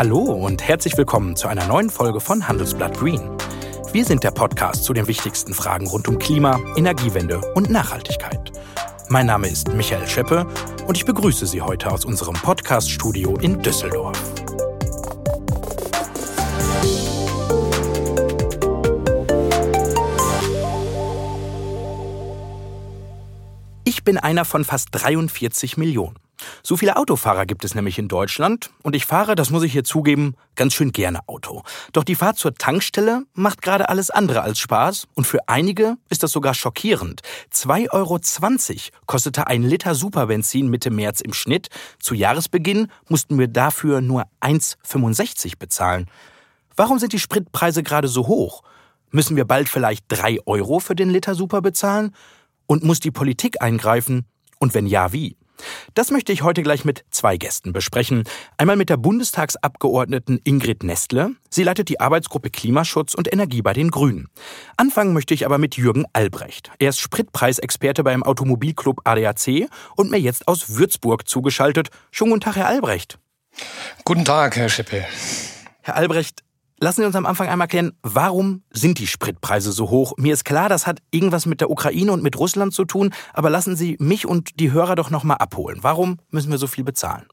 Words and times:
Hallo 0.00 0.20
und 0.20 0.66
herzlich 0.66 0.96
willkommen 0.96 1.36
zu 1.36 1.46
einer 1.46 1.66
neuen 1.66 1.90
Folge 1.90 2.20
von 2.20 2.48
Handelsblatt 2.48 2.96
Green. 2.96 3.20
Wir 3.92 4.06
sind 4.06 4.24
der 4.24 4.30
Podcast 4.30 4.84
zu 4.84 4.94
den 4.94 5.06
wichtigsten 5.06 5.52
Fragen 5.52 5.86
rund 5.86 6.08
um 6.08 6.18
Klima, 6.18 6.58
Energiewende 6.74 7.38
und 7.52 7.68
Nachhaltigkeit. 7.68 8.50
Mein 9.10 9.26
Name 9.26 9.48
ist 9.48 9.74
Michael 9.74 10.08
Scheppe 10.08 10.46
und 10.86 10.96
ich 10.96 11.04
begrüße 11.04 11.44
Sie 11.44 11.60
heute 11.60 11.92
aus 11.92 12.06
unserem 12.06 12.32
Podcast-Studio 12.32 13.36
in 13.40 13.60
Düsseldorf. 13.60 14.18
Ich 23.84 24.02
bin 24.02 24.16
einer 24.16 24.46
von 24.46 24.64
fast 24.64 24.88
43 24.92 25.76
Millionen. 25.76 26.16
So 26.62 26.76
viele 26.76 26.96
Autofahrer 26.96 27.46
gibt 27.46 27.64
es 27.64 27.74
nämlich 27.74 27.98
in 27.98 28.08
Deutschland 28.08 28.70
und 28.82 28.94
ich 28.94 29.06
fahre, 29.06 29.34
das 29.34 29.50
muss 29.50 29.62
ich 29.62 29.72
hier 29.72 29.84
zugeben, 29.84 30.34
ganz 30.56 30.74
schön 30.74 30.92
gerne 30.92 31.20
Auto. 31.26 31.62
Doch 31.92 32.04
die 32.04 32.14
Fahrt 32.14 32.38
zur 32.38 32.54
Tankstelle 32.54 33.24
macht 33.34 33.62
gerade 33.62 33.88
alles 33.88 34.10
andere 34.10 34.42
als 34.42 34.58
Spaß 34.58 35.08
und 35.14 35.26
für 35.26 35.48
einige 35.48 35.96
ist 36.08 36.22
das 36.22 36.32
sogar 36.32 36.54
schockierend. 36.54 37.22
2,20 37.52 37.90
Euro 37.92 38.20
kostete 39.06 39.46
ein 39.46 39.62
Liter 39.62 39.94
Superbenzin 39.94 40.68
Mitte 40.68 40.90
März 40.90 41.20
im 41.20 41.32
Schnitt. 41.32 41.68
Zu 41.98 42.14
Jahresbeginn 42.14 42.88
mussten 43.08 43.38
wir 43.38 43.48
dafür 43.48 44.00
nur 44.00 44.24
1,65 44.40 45.58
bezahlen. 45.58 46.10
Warum 46.76 46.98
sind 46.98 47.12
die 47.12 47.18
Spritpreise 47.18 47.82
gerade 47.82 48.08
so 48.08 48.26
hoch? 48.26 48.62
Müssen 49.10 49.36
wir 49.36 49.44
bald 49.44 49.68
vielleicht 49.68 50.04
3 50.08 50.46
Euro 50.46 50.78
für 50.78 50.94
den 50.94 51.10
Liter 51.10 51.34
Super 51.34 51.62
bezahlen? 51.62 52.14
Und 52.66 52.84
muss 52.84 53.00
die 53.00 53.10
Politik 53.10 53.60
eingreifen? 53.60 54.24
Und 54.60 54.74
wenn 54.74 54.86
ja, 54.86 55.12
wie? 55.12 55.36
Das 55.94 56.10
möchte 56.10 56.32
ich 56.32 56.42
heute 56.42 56.62
gleich 56.62 56.84
mit 56.84 57.04
zwei 57.10 57.36
Gästen 57.36 57.72
besprechen. 57.72 58.24
Einmal 58.56 58.76
mit 58.76 58.88
der 58.90 58.96
Bundestagsabgeordneten 58.96 60.40
Ingrid 60.44 60.82
Nestle. 60.82 61.32
Sie 61.48 61.62
leitet 61.62 61.88
die 61.88 62.00
Arbeitsgruppe 62.00 62.50
Klimaschutz 62.50 63.14
und 63.14 63.32
Energie 63.32 63.62
bei 63.62 63.72
den 63.72 63.90
Grünen. 63.90 64.28
Anfangen 64.76 65.12
möchte 65.12 65.34
ich 65.34 65.46
aber 65.46 65.58
mit 65.58 65.76
Jürgen 65.76 66.04
Albrecht. 66.12 66.70
Er 66.78 66.90
ist 66.90 67.00
Spritpreisexperte 67.00 68.04
beim 68.04 68.22
Automobilclub 68.22 69.00
ADAC 69.04 69.68
und 69.96 70.10
mir 70.10 70.20
jetzt 70.20 70.48
aus 70.48 70.76
Würzburg 70.76 71.28
zugeschaltet. 71.28 71.90
Schönen 72.10 72.30
guten 72.30 72.42
Tag, 72.42 72.56
Herr 72.56 72.68
Albrecht. 72.68 73.18
Guten 74.04 74.24
Tag, 74.24 74.56
Herr 74.56 74.68
Schippe. 74.68 75.04
Herr 75.82 75.96
Albrecht, 75.96 76.42
Lassen 76.82 77.02
Sie 77.02 77.06
uns 77.06 77.14
am 77.14 77.26
Anfang 77.26 77.46
einmal 77.46 77.68
klären, 77.68 77.92
warum 78.02 78.62
sind 78.70 78.98
die 78.98 79.06
Spritpreise 79.06 79.70
so 79.70 79.90
hoch? 79.90 80.14
Mir 80.16 80.32
ist 80.32 80.46
klar, 80.46 80.70
das 80.70 80.86
hat 80.86 81.00
irgendwas 81.10 81.44
mit 81.44 81.60
der 81.60 81.68
Ukraine 81.70 82.10
und 82.10 82.22
mit 82.22 82.38
Russland 82.38 82.72
zu 82.72 82.86
tun, 82.86 83.12
aber 83.34 83.50
lassen 83.50 83.76
Sie 83.76 83.98
mich 84.00 84.24
und 84.24 84.58
die 84.58 84.72
Hörer 84.72 84.96
doch 84.96 85.10
noch 85.10 85.22
mal 85.22 85.34
abholen. 85.34 85.80
Warum 85.82 86.20
müssen 86.30 86.50
wir 86.50 86.56
so 86.56 86.66
viel 86.66 86.82
bezahlen? 86.82 87.26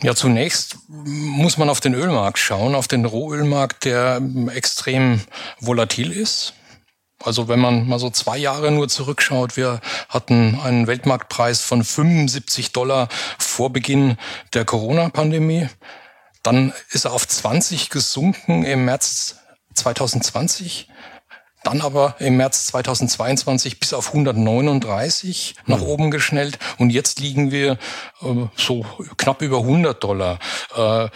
Ja, 0.00 0.14
zunächst 0.14 0.78
muss 0.88 1.58
man 1.58 1.68
auf 1.68 1.80
den 1.80 1.92
Ölmarkt 1.92 2.38
schauen, 2.38 2.76
auf 2.76 2.86
den 2.86 3.04
Rohölmarkt, 3.04 3.84
der 3.84 4.22
extrem 4.54 5.20
volatil 5.58 6.12
ist. 6.12 6.54
Also 7.22 7.48
wenn 7.48 7.58
man 7.58 7.88
mal 7.88 7.98
so 7.98 8.10
zwei 8.10 8.38
Jahre 8.38 8.70
nur 8.70 8.88
zurückschaut, 8.88 9.56
wir 9.56 9.80
hatten 10.08 10.56
einen 10.62 10.86
Weltmarktpreis 10.86 11.62
von 11.62 11.82
75 11.82 12.70
Dollar 12.70 13.08
vor 13.38 13.70
Beginn 13.70 14.16
der 14.54 14.64
Corona-Pandemie. 14.64 15.68
Dann 16.42 16.72
ist 16.90 17.04
er 17.04 17.12
auf 17.12 17.26
20 17.26 17.90
gesunken 17.90 18.64
im 18.64 18.84
März 18.84 19.36
2020. 19.74 20.88
Dann 21.62 21.82
aber 21.82 22.14
im 22.20 22.38
März 22.38 22.66
2022 22.66 23.80
bis 23.80 23.92
auf 23.92 24.08
139 24.08 25.56
nach 25.66 25.80
mhm. 25.80 25.86
oben 25.86 26.10
geschnellt. 26.10 26.58
Und 26.78 26.88
jetzt 26.88 27.20
liegen 27.20 27.50
wir 27.50 27.72
äh, 28.22 28.46
so 28.56 28.86
knapp 29.18 29.42
über 29.42 29.58
100 29.58 30.02
Dollar. 30.02 30.38
Äh, 30.74 31.08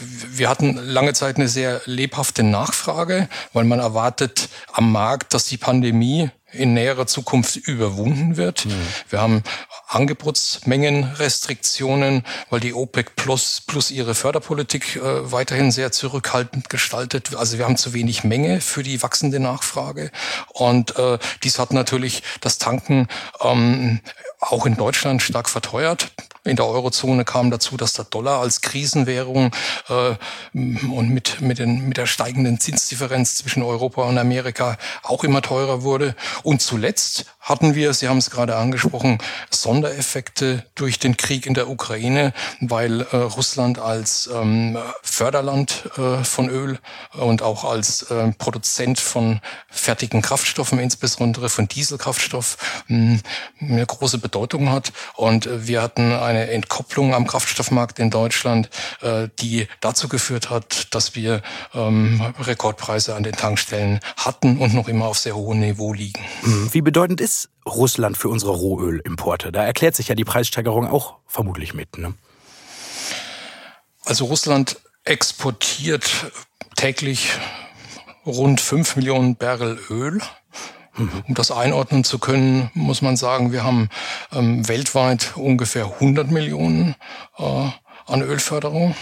wir 0.00 0.48
hatten 0.48 0.74
lange 0.76 1.12
Zeit 1.12 1.36
eine 1.36 1.46
sehr 1.46 1.82
lebhafte 1.84 2.42
Nachfrage, 2.42 3.28
weil 3.52 3.64
man 3.64 3.78
erwartet 3.78 4.48
am 4.72 4.90
Markt, 4.90 5.34
dass 5.34 5.44
die 5.44 5.58
Pandemie 5.58 6.30
in 6.52 6.74
näherer 6.74 7.06
Zukunft 7.06 7.56
überwunden 7.56 8.36
wird. 8.36 8.66
Mhm. 8.66 8.72
Wir 9.08 9.20
haben 9.20 9.42
Angebotsmengenrestriktionen, 9.88 12.24
weil 12.50 12.60
die 12.60 12.74
OPEC 12.74 13.16
plus, 13.16 13.62
plus 13.66 13.90
ihre 13.90 14.14
Förderpolitik 14.14 14.96
äh, 14.96 15.32
weiterhin 15.32 15.70
sehr 15.70 15.92
zurückhaltend 15.92 16.70
gestaltet. 16.70 17.36
Also 17.36 17.58
wir 17.58 17.64
haben 17.64 17.76
zu 17.76 17.92
wenig 17.92 18.24
Menge 18.24 18.60
für 18.60 18.82
die 18.82 19.02
wachsende 19.02 19.40
Nachfrage. 19.40 20.10
Und 20.48 20.98
äh, 20.98 21.18
dies 21.42 21.58
hat 21.58 21.72
natürlich 21.72 22.22
das 22.40 22.58
Tanken 22.58 23.08
ähm, 23.40 24.00
auch 24.40 24.66
in 24.66 24.76
Deutschland 24.76 25.22
stark 25.22 25.48
verteuert. 25.48 26.12
In 26.44 26.56
der 26.56 26.66
Eurozone 26.66 27.24
kam 27.24 27.52
dazu, 27.52 27.76
dass 27.76 27.92
der 27.92 28.04
Dollar 28.04 28.40
als 28.40 28.62
Krisenwährung 28.62 29.52
äh, 29.88 30.16
und 30.52 31.10
mit, 31.10 31.40
mit, 31.40 31.60
den, 31.60 31.86
mit 31.86 31.98
der 31.98 32.06
steigenden 32.06 32.58
Zinsdifferenz 32.58 33.36
zwischen 33.36 33.62
Europa 33.62 34.02
und 34.02 34.18
Amerika 34.18 34.76
auch 35.04 35.22
immer 35.22 35.40
teurer 35.40 35.82
wurde. 35.82 36.16
Und 36.42 36.60
zuletzt 36.60 37.26
hatten 37.42 37.74
wir, 37.74 37.92
Sie 37.92 38.08
haben 38.08 38.18
es 38.18 38.30
gerade 38.30 38.56
angesprochen, 38.56 39.18
Sondereffekte 39.50 40.64
durch 40.76 41.00
den 41.00 41.16
Krieg 41.16 41.44
in 41.44 41.54
der 41.54 41.68
Ukraine, 41.68 42.32
weil 42.60 43.00
äh, 43.00 43.16
Russland 43.16 43.80
als 43.80 44.30
ähm, 44.32 44.78
Förderland 45.02 45.90
äh, 45.98 46.22
von 46.22 46.48
Öl 46.48 46.78
und 47.14 47.42
auch 47.42 47.64
als 47.64 48.02
äh, 48.02 48.32
Produzent 48.38 49.00
von 49.00 49.40
fertigen 49.68 50.22
Kraftstoffen, 50.22 50.78
insbesondere 50.78 51.48
von 51.48 51.66
Dieselkraftstoff, 51.66 52.84
mh, 52.86 53.18
eine 53.60 53.86
große 53.86 54.18
Bedeutung 54.18 54.70
hat. 54.70 54.92
Und 55.14 55.46
äh, 55.46 55.66
wir 55.66 55.82
hatten 55.82 56.12
eine 56.12 56.48
Entkopplung 56.48 57.12
am 57.12 57.26
Kraftstoffmarkt 57.26 57.98
in 57.98 58.10
Deutschland, 58.10 58.70
äh, 59.00 59.28
die 59.40 59.66
dazu 59.80 60.08
geführt 60.08 60.48
hat, 60.48 60.94
dass 60.94 61.16
wir 61.16 61.42
ähm, 61.74 62.22
Rekordpreise 62.38 63.16
an 63.16 63.24
den 63.24 63.34
Tankstellen 63.34 63.98
hatten 64.16 64.58
und 64.58 64.74
noch 64.74 64.86
immer 64.86 65.06
auf 65.06 65.18
sehr 65.18 65.34
hohem 65.34 65.58
Niveau 65.58 65.92
liegen. 65.92 66.22
Wie 66.70 66.82
bedeutend 66.82 67.20
ist 67.20 67.31
Russland 67.66 68.16
für 68.16 68.28
unsere 68.28 68.52
Rohölimporte? 68.52 69.52
Da 69.52 69.64
erklärt 69.64 69.94
sich 69.94 70.08
ja 70.08 70.14
die 70.14 70.24
Preissteigerung 70.24 70.88
auch 70.88 71.16
vermutlich 71.26 71.74
mit. 71.74 71.98
Ne? 71.98 72.14
Also 74.04 74.26
Russland 74.26 74.80
exportiert 75.04 76.32
täglich 76.76 77.30
rund 78.26 78.60
5 78.60 78.96
Millionen 78.96 79.36
Barrel 79.36 79.78
Öl. 79.90 80.20
Um 80.96 81.34
das 81.34 81.50
einordnen 81.50 82.04
zu 82.04 82.18
können, 82.18 82.70
muss 82.74 83.00
man 83.00 83.16
sagen, 83.16 83.50
wir 83.50 83.64
haben 83.64 83.88
ähm, 84.30 84.68
weltweit 84.68 85.32
ungefähr 85.36 85.86
100 85.86 86.30
Millionen 86.30 86.96
äh, 87.38 87.70
an 88.06 88.22
Ölförderung. 88.22 88.94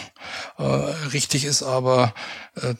Äh, 0.56 0.62
richtig 0.62 1.44
ist 1.44 1.64
aber, 1.64 2.14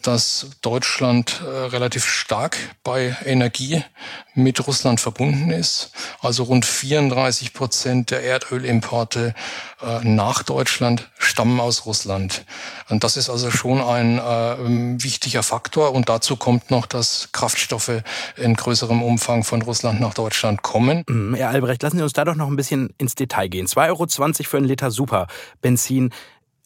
dass 0.03 0.50
Deutschland 0.62 1.42
äh, 1.44 1.48
relativ 1.48 2.04
stark 2.04 2.56
bei 2.82 3.16
Energie 3.25 3.82
mit 4.34 4.66
Russland 4.66 5.00
verbunden 5.00 5.50
ist. 5.50 5.92
Also 6.20 6.44
rund 6.44 6.64
34 6.64 7.53
Prozent 7.53 8.10
der 8.10 8.22
Erdölimporte 8.22 9.34
nach 10.03 10.42
Deutschland 10.42 11.10
stammen 11.19 11.58
aus 11.58 11.86
Russland. 11.86 12.44
Und 12.91 13.03
das 13.03 13.16
ist 13.16 13.31
also 13.31 13.50
schon 13.50 13.81
ein 13.81 14.19
äh, 14.19 15.03
wichtiger 15.03 15.42
Faktor. 15.42 15.94
Und 15.94 16.08
dazu 16.08 16.37
kommt 16.37 16.70
noch, 16.70 16.87
dass 16.87 17.31
Kraftstoffe 17.32 18.02
in 18.37 18.54
größerem 18.54 19.02
Umfang 19.02 19.44
von 19.44 19.62
Russland 19.62 20.00
nach 20.00 20.14
Deutschland 20.14 20.62
kommen. 20.62 21.04
Mhm, 21.08 21.34
Herr 21.34 21.50
Albrecht, 21.50 21.82
lassen 21.82 21.97
Sie 21.97 22.02
uns 22.02 22.12
da 22.12 22.25
doch 22.25 22.34
noch 22.34 22.48
ein 22.48 22.56
bisschen 22.56 22.92
ins 22.98 23.14
Detail 23.14 23.48
gehen. 23.48 23.66
2,20 23.66 23.88
Euro 23.88 24.06
für 24.48 24.56
einen 24.58 24.66
Liter 24.66 24.91
Superbenzin. 24.91 26.10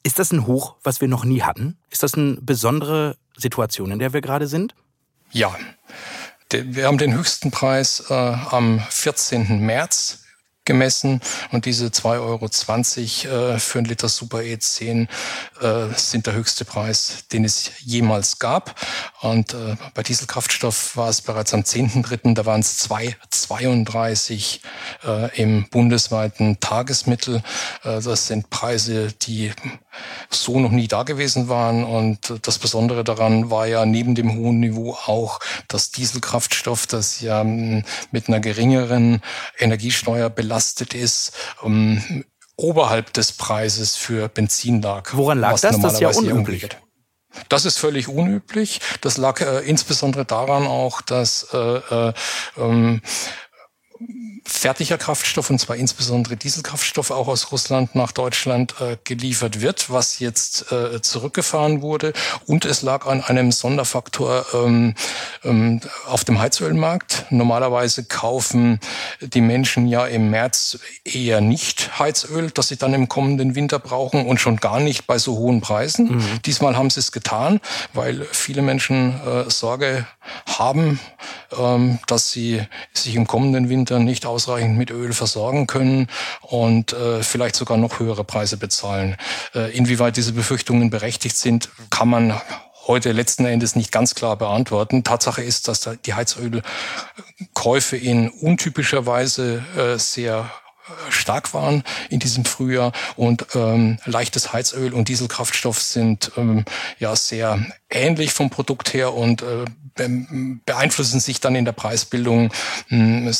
Ist 0.04 0.18
das 0.18 0.32
ein 0.32 0.46
Hoch, 0.46 0.76
was 0.84 1.00
wir 1.00 1.08
noch 1.08 1.24
nie 1.24 1.42
hatten? 1.42 1.78
Ist 1.90 2.02
das 2.02 2.14
eine 2.14 2.36
besondere 2.40 3.16
Situation, 3.36 3.90
in 3.90 3.98
der 3.98 4.12
wir 4.12 4.20
gerade 4.20 4.46
sind? 4.46 4.74
Ja. 5.32 5.56
Wir 6.52 6.86
haben 6.86 6.98
den 6.98 7.14
höchsten 7.14 7.50
Preis 7.50 8.04
äh, 8.10 8.14
am 8.14 8.80
14. 8.90 9.60
März 9.60 10.24
gemessen 10.64 11.20
und 11.52 11.66
diese 11.66 11.86
2,20 11.86 13.28
Euro 13.28 13.54
äh, 13.54 13.58
für 13.58 13.78
ein 13.78 13.84
Liter 13.84 14.08
Super 14.08 14.38
E10 14.38 15.08
äh, 15.60 15.88
sind 15.96 16.26
der 16.26 16.34
höchste 16.34 16.64
Preis, 16.64 17.24
den 17.32 17.44
es 17.44 17.70
jemals 17.80 18.38
gab. 18.38 18.80
Und 19.20 19.52
äh, 19.54 19.76
bei 19.94 20.02
Dieselkraftstoff 20.02 20.96
war 20.96 21.08
es 21.08 21.20
bereits 21.22 21.52
am 21.54 21.60
10.3., 21.60 22.34
da 22.34 22.46
waren 22.46 22.60
es 22.60 22.88
2,32 22.88 24.60
äh, 25.04 25.42
im 25.42 25.68
bundesweiten 25.68 26.60
Tagesmittel. 26.60 27.42
Äh, 27.82 28.00
das 28.00 28.26
sind 28.26 28.48
Preise, 28.50 29.12
die 29.22 29.52
so 30.30 30.60
noch 30.60 30.70
nie 30.70 30.88
da 30.88 31.02
gewesen 31.02 31.48
waren. 31.48 31.84
Und 31.84 32.34
das 32.42 32.58
Besondere 32.58 33.04
daran 33.04 33.50
war 33.50 33.66
ja 33.66 33.86
neben 33.86 34.14
dem 34.14 34.36
hohen 34.36 34.60
Niveau 34.60 34.92
auch 34.92 35.40
das 35.68 35.90
Dieselkraftstoff, 35.90 36.86
das 36.86 37.20
ja 37.20 37.40
hm, 37.40 37.84
mit 38.10 38.28
einer 38.28 38.40
geringeren 38.40 39.20
Energiesteuer 39.58 40.30
belastet 40.30 40.94
ist. 40.94 41.32
Um, 41.62 41.74
ähm, 41.74 42.24
oberhalb 42.56 43.12
des 43.12 43.32
Preises 43.32 43.96
für 43.96 44.28
Benzin 44.28 44.80
lag. 44.80 45.10
Woran 45.14 45.38
lag 45.38 45.58
das? 45.58 45.80
Das 45.80 45.94
ist 45.94 46.00
ja 46.00 46.10
unüblich. 46.10 46.68
Das 47.48 47.64
ist 47.64 47.78
völlig 47.78 48.08
unüblich. 48.08 48.80
Das 49.00 49.16
lag 49.16 49.40
äh, 49.40 49.60
insbesondere 49.60 50.24
daran 50.24 50.66
auch, 50.66 51.02
dass 51.02 51.48
äh, 51.52 51.58
äh, 51.58 52.12
ähm, 52.56 53.00
fertiger 54.44 54.98
Kraftstoff, 54.98 55.50
und 55.50 55.58
zwar 55.58 55.76
insbesondere 55.76 56.36
Dieselkraftstoff, 56.36 57.10
auch 57.10 57.28
aus 57.28 57.52
Russland 57.52 57.94
nach 57.94 58.12
Deutschland 58.12 58.74
äh, 58.80 58.96
geliefert 59.04 59.60
wird, 59.60 59.90
was 59.90 60.18
jetzt 60.18 60.70
äh, 60.72 61.00
zurückgefahren 61.00 61.80
wurde. 61.80 62.12
Und 62.46 62.64
es 62.64 62.82
lag 62.82 63.06
an 63.06 63.22
einem 63.22 63.52
Sonderfaktor 63.52 64.44
ähm, 64.52 64.94
ähm, 65.44 65.80
auf 66.06 66.24
dem 66.24 66.40
Heizölmarkt. 66.40 67.26
Normalerweise 67.30 68.04
kaufen 68.04 68.80
die 69.20 69.40
Menschen 69.40 69.86
ja 69.86 70.06
im 70.06 70.30
März 70.30 70.78
eher 71.04 71.40
nicht 71.40 71.98
Heizöl, 71.98 72.50
das 72.50 72.68
sie 72.68 72.76
dann 72.76 72.94
im 72.94 73.08
kommenden 73.08 73.54
Winter 73.54 73.78
brauchen 73.78 74.26
und 74.26 74.40
schon 74.40 74.56
gar 74.56 74.80
nicht 74.80 75.06
bei 75.06 75.18
so 75.18 75.36
hohen 75.36 75.60
Preisen. 75.60 76.16
Mhm. 76.16 76.42
Diesmal 76.44 76.76
haben 76.76 76.90
sie 76.90 77.00
es 77.00 77.12
getan, 77.12 77.60
weil 77.92 78.26
viele 78.32 78.62
Menschen 78.62 79.20
äh, 79.26 79.50
Sorge 79.50 80.06
haben, 80.46 81.00
ähm, 81.58 81.98
dass 82.06 82.30
sie 82.30 82.62
sich 82.92 83.14
im 83.14 83.26
kommenden 83.26 83.68
Winter 83.68 83.83
nicht 83.90 84.26
ausreichend 84.26 84.76
mit 84.76 84.90
Öl 84.90 85.12
versorgen 85.12 85.66
können 85.66 86.08
und 86.40 86.92
äh, 86.92 87.22
vielleicht 87.22 87.56
sogar 87.56 87.76
noch 87.76 87.98
höhere 87.98 88.24
Preise 88.24 88.56
bezahlen. 88.56 89.16
Äh, 89.54 89.76
inwieweit 89.76 90.16
diese 90.16 90.32
Befürchtungen 90.32 90.90
berechtigt 90.90 91.36
sind, 91.36 91.68
kann 91.90 92.08
man 92.08 92.40
heute 92.86 93.12
letzten 93.12 93.46
Endes 93.46 93.76
nicht 93.76 93.92
ganz 93.92 94.14
klar 94.14 94.36
beantworten. 94.36 95.04
Tatsache 95.04 95.42
ist, 95.42 95.68
dass 95.68 95.88
die 96.04 96.14
Heizölkäufe 96.14 97.96
in 97.96 98.28
untypischer 98.28 99.06
Weise 99.06 99.64
äh, 99.76 99.98
sehr 99.98 100.50
stark 101.08 101.54
waren 101.54 101.82
in 102.10 102.20
diesem 102.20 102.44
Frühjahr 102.44 102.92
und 103.16 103.46
ähm, 103.54 103.98
leichtes 104.04 104.52
Heizöl 104.52 104.92
und 104.92 105.08
Dieselkraftstoff 105.08 105.80
sind 105.80 106.32
ähm, 106.36 106.64
ja 106.98 107.16
sehr 107.16 107.64
ähnlich 107.94 108.32
vom 108.32 108.50
Produkt 108.50 108.94
her 108.94 109.14
und 109.14 109.42
äh, 109.42 109.64
beeinflussen 110.66 111.20
sich 111.20 111.40
dann 111.40 111.54
in 111.54 111.64
der 111.64 111.72
Preisbildung 111.72 112.50
mh, 112.88 113.32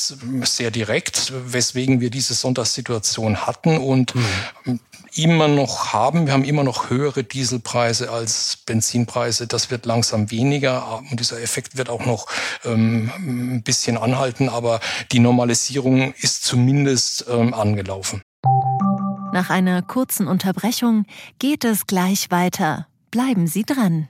sehr 0.44 0.70
direkt, 0.70 1.32
weswegen 1.46 2.00
wir 2.00 2.10
diese 2.10 2.34
Sondersituation 2.34 3.46
hatten 3.46 3.78
und 3.78 4.14
mhm 4.14 4.78
immer 5.16 5.48
noch 5.48 5.92
haben. 5.92 6.26
Wir 6.26 6.32
haben 6.32 6.44
immer 6.44 6.64
noch 6.64 6.90
höhere 6.90 7.24
Dieselpreise 7.24 8.10
als 8.10 8.58
Benzinpreise. 8.66 9.46
Das 9.46 9.70
wird 9.70 9.86
langsam 9.86 10.30
weniger 10.30 10.98
und 11.10 11.20
dieser 11.20 11.40
Effekt 11.40 11.76
wird 11.76 11.88
auch 11.88 12.04
noch 12.04 12.26
ähm, 12.64 13.10
ein 13.18 13.62
bisschen 13.62 13.96
anhalten, 13.96 14.48
aber 14.48 14.80
die 15.12 15.20
Normalisierung 15.20 16.12
ist 16.14 16.44
zumindest 16.44 17.26
ähm, 17.28 17.54
angelaufen. 17.54 18.22
Nach 19.32 19.50
einer 19.50 19.82
kurzen 19.82 20.28
Unterbrechung 20.28 21.06
geht 21.38 21.64
es 21.64 21.86
gleich 21.86 22.30
weiter. 22.30 22.86
Bleiben 23.10 23.46
Sie 23.46 23.64
dran. 23.64 24.08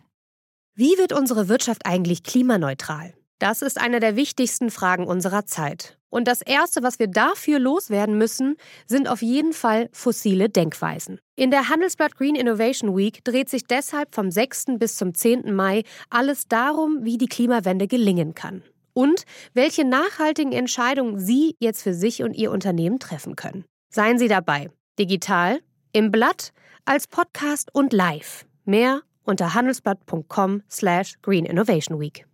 Wie 0.76 0.98
wird 0.98 1.12
unsere 1.12 1.48
Wirtschaft 1.48 1.86
eigentlich 1.86 2.24
klimaneutral? 2.24 3.14
Das 3.38 3.62
ist 3.62 3.80
eine 3.80 4.00
der 4.00 4.16
wichtigsten 4.16 4.72
Fragen 4.72 5.06
unserer 5.06 5.46
Zeit. 5.46 5.98
Und 6.10 6.26
das 6.26 6.42
Erste, 6.42 6.82
was 6.82 6.98
wir 6.98 7.06
dafür 7.06 7.60
loswerden 7.60 8.18
müssen, 8.18 8.56
sind 8.84 9.06
auf 9.06 9.22
jeden 9.22 9.52
Fall 9.52 9.88
fossile 9.92 10.48
Denkweisen. 10.48 11.20
In 11.36 11.52
der 11.52 11.68
Handelsblatt 11.68 12.16
Green 12.16 12.34
Innovation 12.34 12.96
Week 12.96 13.24
dreht 13.24 13.50
sich 13.50 13.64
deshalb 13.68 14.16
vom 14.16 14.32
6. 14.32 14.78
bis 14.78 14.96
zum 14.96 15.14
10. 15.14 15.54
Mai 15.54 15.84
alles 16.10 16.48
darum, 16.48 17.04
wie 17.04 17.18
die 17.18 17.28
Klimawende 17.28 17.86
gelingen 17.86 18.34
kann. 18.34 18.64
Und 18.94 19.26
welche 19.52 19.84
nachhaltigen 19.84 20.52
Entscheidungen 20.52 21.20
Sie 21.20 21.54
jetzt 21.60 21.82
für 21.82 21.94
sich 21.94 22.24
und 22.24 22.34
Ihr 22.34 22.50
Unternehmen 22.50 22.98
treffen 22.98 23.36
können. 23.36 23.64
Seien 23.90 24.18
Sie 24.18 24.28
dabei. 24.28 24.72
Digital, 24.98 25.60
im 25.92 26.10
Blatt, 26.10 26.52
als 26.84 27.06
Podcast 27.06 27.72
und 27.72 27.92
live. 27.92 28.44
Mehr 28.64 29.02
unter 29.24 29.54
handelsblatt.com 29.54 30.62
slash 30.70 31.14
Green 31.22 31.44
Innovation 31.44 32.00
Week. 32.00 32.26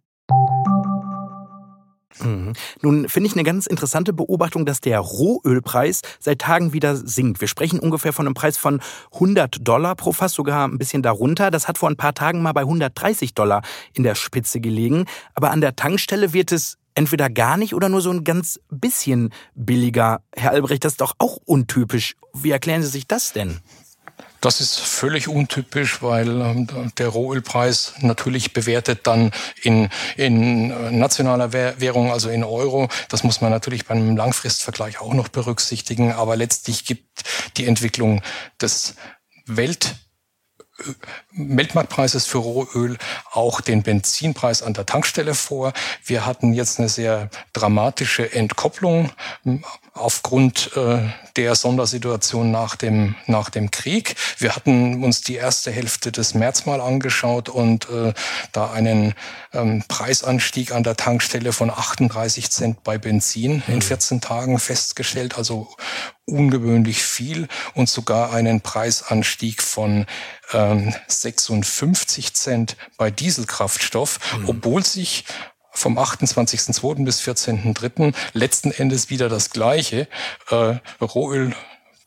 Mhm. 2.18 2.52
Nun 2.82 3.08
finde 3.08 3.28
ich 3.28 3.34
eine 3.34 3.44
ganz 3.44 3.66
interessante 3.66 4.12
Beobachtung, 4.12 4.66
dass 4.66 4.80
der 4.80 4.98
Rohölpreis 4.98 6.02
seit 6.18 6.40
Tagen 6.40 6.72
wieder 6.72 6.96
sinkt. 6.96 7.40
Wir 7.40 7.48
sprechen 7.48 7.78
ungefähr 7.78 8.12
von 8.12 8.26
einem 8.26 8.34
Preis 8.34 8.56
von 8.56 8.80
100 9.14 9.66
Dollar 9.66 9.94
pro 9.94 10.12
Fass, 10.12 10.32
sogar 10.32 10.66
ein 10.66 10.78
bisschen 10.78 11.02
darunter. 11.02 11.50
Das 11.50 11.68
hat 11.68 11.78
vor 11.78 11.88
ein 11.88 11.96
paar 11.96 12.14
Tagen 12.14 12.42
mal 12.42 12.52
bei 12.52 12.62
130 12.62 13.34
Dollar 13.34 13.62
in 13.94 14.02
der 14.02 14.14
Spitze 14.14 14.60
gelegen. 14.60 15.06
Aber 15.34 15.50
an 15.50 15.60
der 15.60 15.76
Tankstelle 15.76 16.32
wird 16.32 16.52
es 16.52 16.76
entweder 16.94 17.30
gar 17.30 17.56
nicht 17.56 17.74
oder 17.74 17.88
nur 17.88 18.00
so 18.00 18.10
ein 18.10 18.24
ganz 18.24 18.60
bisschen 18.70 19.30
billiger. 19.54 20.22
Herr 20.34 20.50
Albrecht, 20.50 20.84
das 20.84 20.94
ist 20.94 21.00
doch 21.00 21.14
auch 21.18 21.38
untypisch. 21.44 22.16
Wie 22.34 22.50
erklären 22.50 22.82
Sie 22.82 22.88
sich 22.88 23.06
das 23.06 23.32
denn? 23.32 23.60
Das 24.40 24.60
ist 24.60 24.80
völlig 24.80 25.28
untypisch, 25.28 26.02
weil 26.02 26.28
ähm, 26.28 26.92
der 26.96 27.08
Rohölpreis 27.08 27.94
natürlich 28.00 28.52
bewertet 28.54 29.06
dann 29.06 29.32
in, 29.62 29.90
in 30.16 30.70
äh, 30.70 30.90
nationaler 30.90 31.52
Währung, 31.52 32.10
also 32.10 32.30
in 32.30 32.42
Euro. 32.42 32.88
Das 33.10 33.22
muss 33.22 33.40
man 33.42 33.50
natürlich 33.50 33.86
beim 33.86 34.16
Langfristvergleich 34.16 35.00
auch 35.00 35.12
noch 35.12 35.28
berücksichtigen. 35.28 36.12
Aber 36.12 36.36
letztlich 36.36 36.86
gibt 36.86 37.22
die 37.58 37.66
Entwicklung 37.66 38.22
des 38.60 38.94
Welt 39.46 39.96
Weltmarktpreises 41.32 42.26
für 42.26 42.38
Rohöl 42.38 42.96
auch 43.32 43.60
den 43.60 43.82
Benzinpreis 43.82 44.62
an 44.62 44.74
der 44.74 44.86
Tankstelle 44.86 45.34
vor. 45.34 45.72
Wir 46.04 46.26
hatten 46.26 46.52
jetzt 46.52 46.78
eine 46.78 46.88
sehr 46.88 47.28
dramatische 47.52 48.32
Entkopplung 48.32 49.10
aufgrund 50.00 50.76
äh, 50.76 51.00
der 51.36 51.54
Sondersituation 51.54 52.50
nach 52.50 52.76
dem, 52.76 53.14
nach 53.26 53.50
dem 53.50 53.70
Krieg. 53.70 54.16
Wir 54.38 54.56
hatten 54.56 55.04
uns 55.04 55.20
die 55.20 55.36
erste 55.36 55.70
Hälfte 55.70 56.10
des 56.10 56.34
März 56.34 56.66
mal 56.66 56.80
angeschaut 56.80 57.48
und 57.48 57.88
äh, 57.90 58.12
da 58.52 58.70
einen 58.70 59.14
ähm, 59.52 59.84
Preisanstieg 59.86 60.72
an 60.72 60.82
der 60.82 60.96
Tankstelle 60.96 61.52
von 61.52 61.70
38 61.70 62.50
Cent 62.50 62.82
bei 62.82 62.98
Benzin 62.98 63.62
in 63.68 63.82
14 63.82 64.16
mhm. 64.16 64.20
Tagen 64.20 64.58
festgestellt, 64.58 65.36
also 65.36 65.68
ungewöhnlich 66.24 67.02
viel 67.02 67.48
und 67.74 67.88
sogar 67.88 68.32
einen 68.32 68.60
Preisanstieg 68.60 69.62
von 69.62 70.06
ähm, 70.52 70.94
56 71.08 72.34
Cent 72.34 72.76
bei 72.96 73.10
Dieselkraftstoff, 73.10 74.18
mhm. 74.38 74.48
obwohl 74.48 74.84
sich 74.84 75.24
vom 75.72 75.98
28.02. 75.98 77.04
bis 77.04 77.20
14.03. 77.20 78.14
letzten 78.32 78.70
Endes 78.70 79.10
wieder 79.10 79.28
das 79.28 79.50
gleiche. 79.50 80.08
Äh, 80.50 80.76
Rohöl 81.00 81.54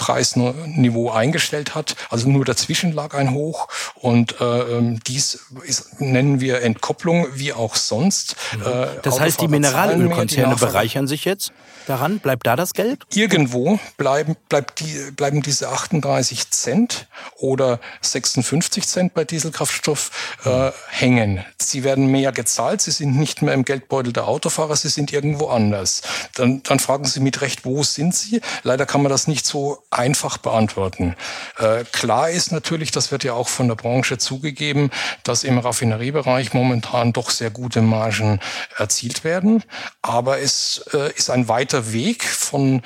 Preisniveau 0.04 1.12
eingestellt 1.12 1.76
hat. 1.76 1.96
Also 2.10 2.28
nur 2.28 2.44
dazwischen 2.44 2.92
lag 2.92 3.14
ein 3.14 3.32
Hoch 3.32 3.70
und 3.96 4.42
äh, 4.42 4.44
ähm, 4.44 5.00
dies 5.08 5.46
ist, 5.66 6.02
nennen 6.02 6.42
wir 6.42 6.62
Entkopplung 6.62 7.28
wie 7.36 7.54
auch 7.54 7.76
sonst. 7.76 8.36
Mhm. 8.58 8.62
Äh, 8.64 8.88
das 9.02 9.20
heißt, 9.20 9.40
die 9.40 9.48
Mineralölkonzerne 9.48 10.56
bereichern 10.56 11.08
sich 11.08 11.24
jetzt 11.24 11.54
daran? 11.90 12.20
Bleibt 12.20 12.48
da 12.48 12.56
das 12.56 12.74
Geld? 12.74 13.04
Irgendwo 13.14 13.80
bleiben, 13.98 14.36
bleibt 14.50 14.80
die, 14.80 15.12
bleiben 15.12 15.42
diese 15.42 15.70
38 15.70 16.50
Cent 16.52 17.08
oder 17.38 17.80
56 18.02 18.88
Cent 18.88 19.14
bei 19.14 19.24
Dieselkraftstoff 19.24 20.12
äh, 20.46 20.72
hängen. 20.90 21.44
Sie 21.60 21.84
werden 21.84 22.08
mehr 22.08 22.32
gezahlt, 22.32 22.82
sie 22.82 22.92
sind 22.92 23.18
nicht 23.18 23.42
mehr 23.42 23.54
im 23.54 23.66
Geldbeutel 23.66 24.14
der 24.14 24.28
Autofahrer, 24.28 24.76
sie 24.76 24.90
sind 24.90 25.14
irgendwo 25.14 25.48
anders. 25.48 26.02
Dann, 26.36 26.64
dann 26.64 26.80
fragen 26.80 27.06
Sie 27.06 27.20
mit 27.20 27.42
Recht, 27.42 27.66
wo 27.66 27.84
sind 27.84 28.16
sie? 28.16 28.42
Leider 28.64 28.86
kann 28.86 29.02
man 29.02 29.12
das 29.12 29.28
nicht 29.28 29.46
so 29.46 29.84
einfach 29.90 30.38
beantworten. 30.38 31.16
Äh, 31.58 31.84
klar 31.92 32.30
ist 32.30 32.52
natürlich, 32.52 32.92
das 32.92 33.12
wird 33.12 33.24
ja 33.24 33.34
auch 33.34 33.48
von 33.48 33.68
der 33.68 33.76
Branche 33.76 34.18
zugegeben, 34.18 34.90
dass 35.24 35.44
im 35.44 35.58
Raffineriebereich 35.58 36.54
momentan 36.54 37.14
doch 37.14 37.30
sehr 37.30 37.50
gute 37.50 37.82
Margen 37.82 38.40
erzielt 38.78 39.24
werden. 39.24 39.64
Aber 40.02 40.40
es 40.40 40.86
äh, 40.94 41.12
ist 41.14 41.30
ein 41.30 41.48
weiter 41.74 41.94
Weg 41.94 42.24
von 42.24 42.82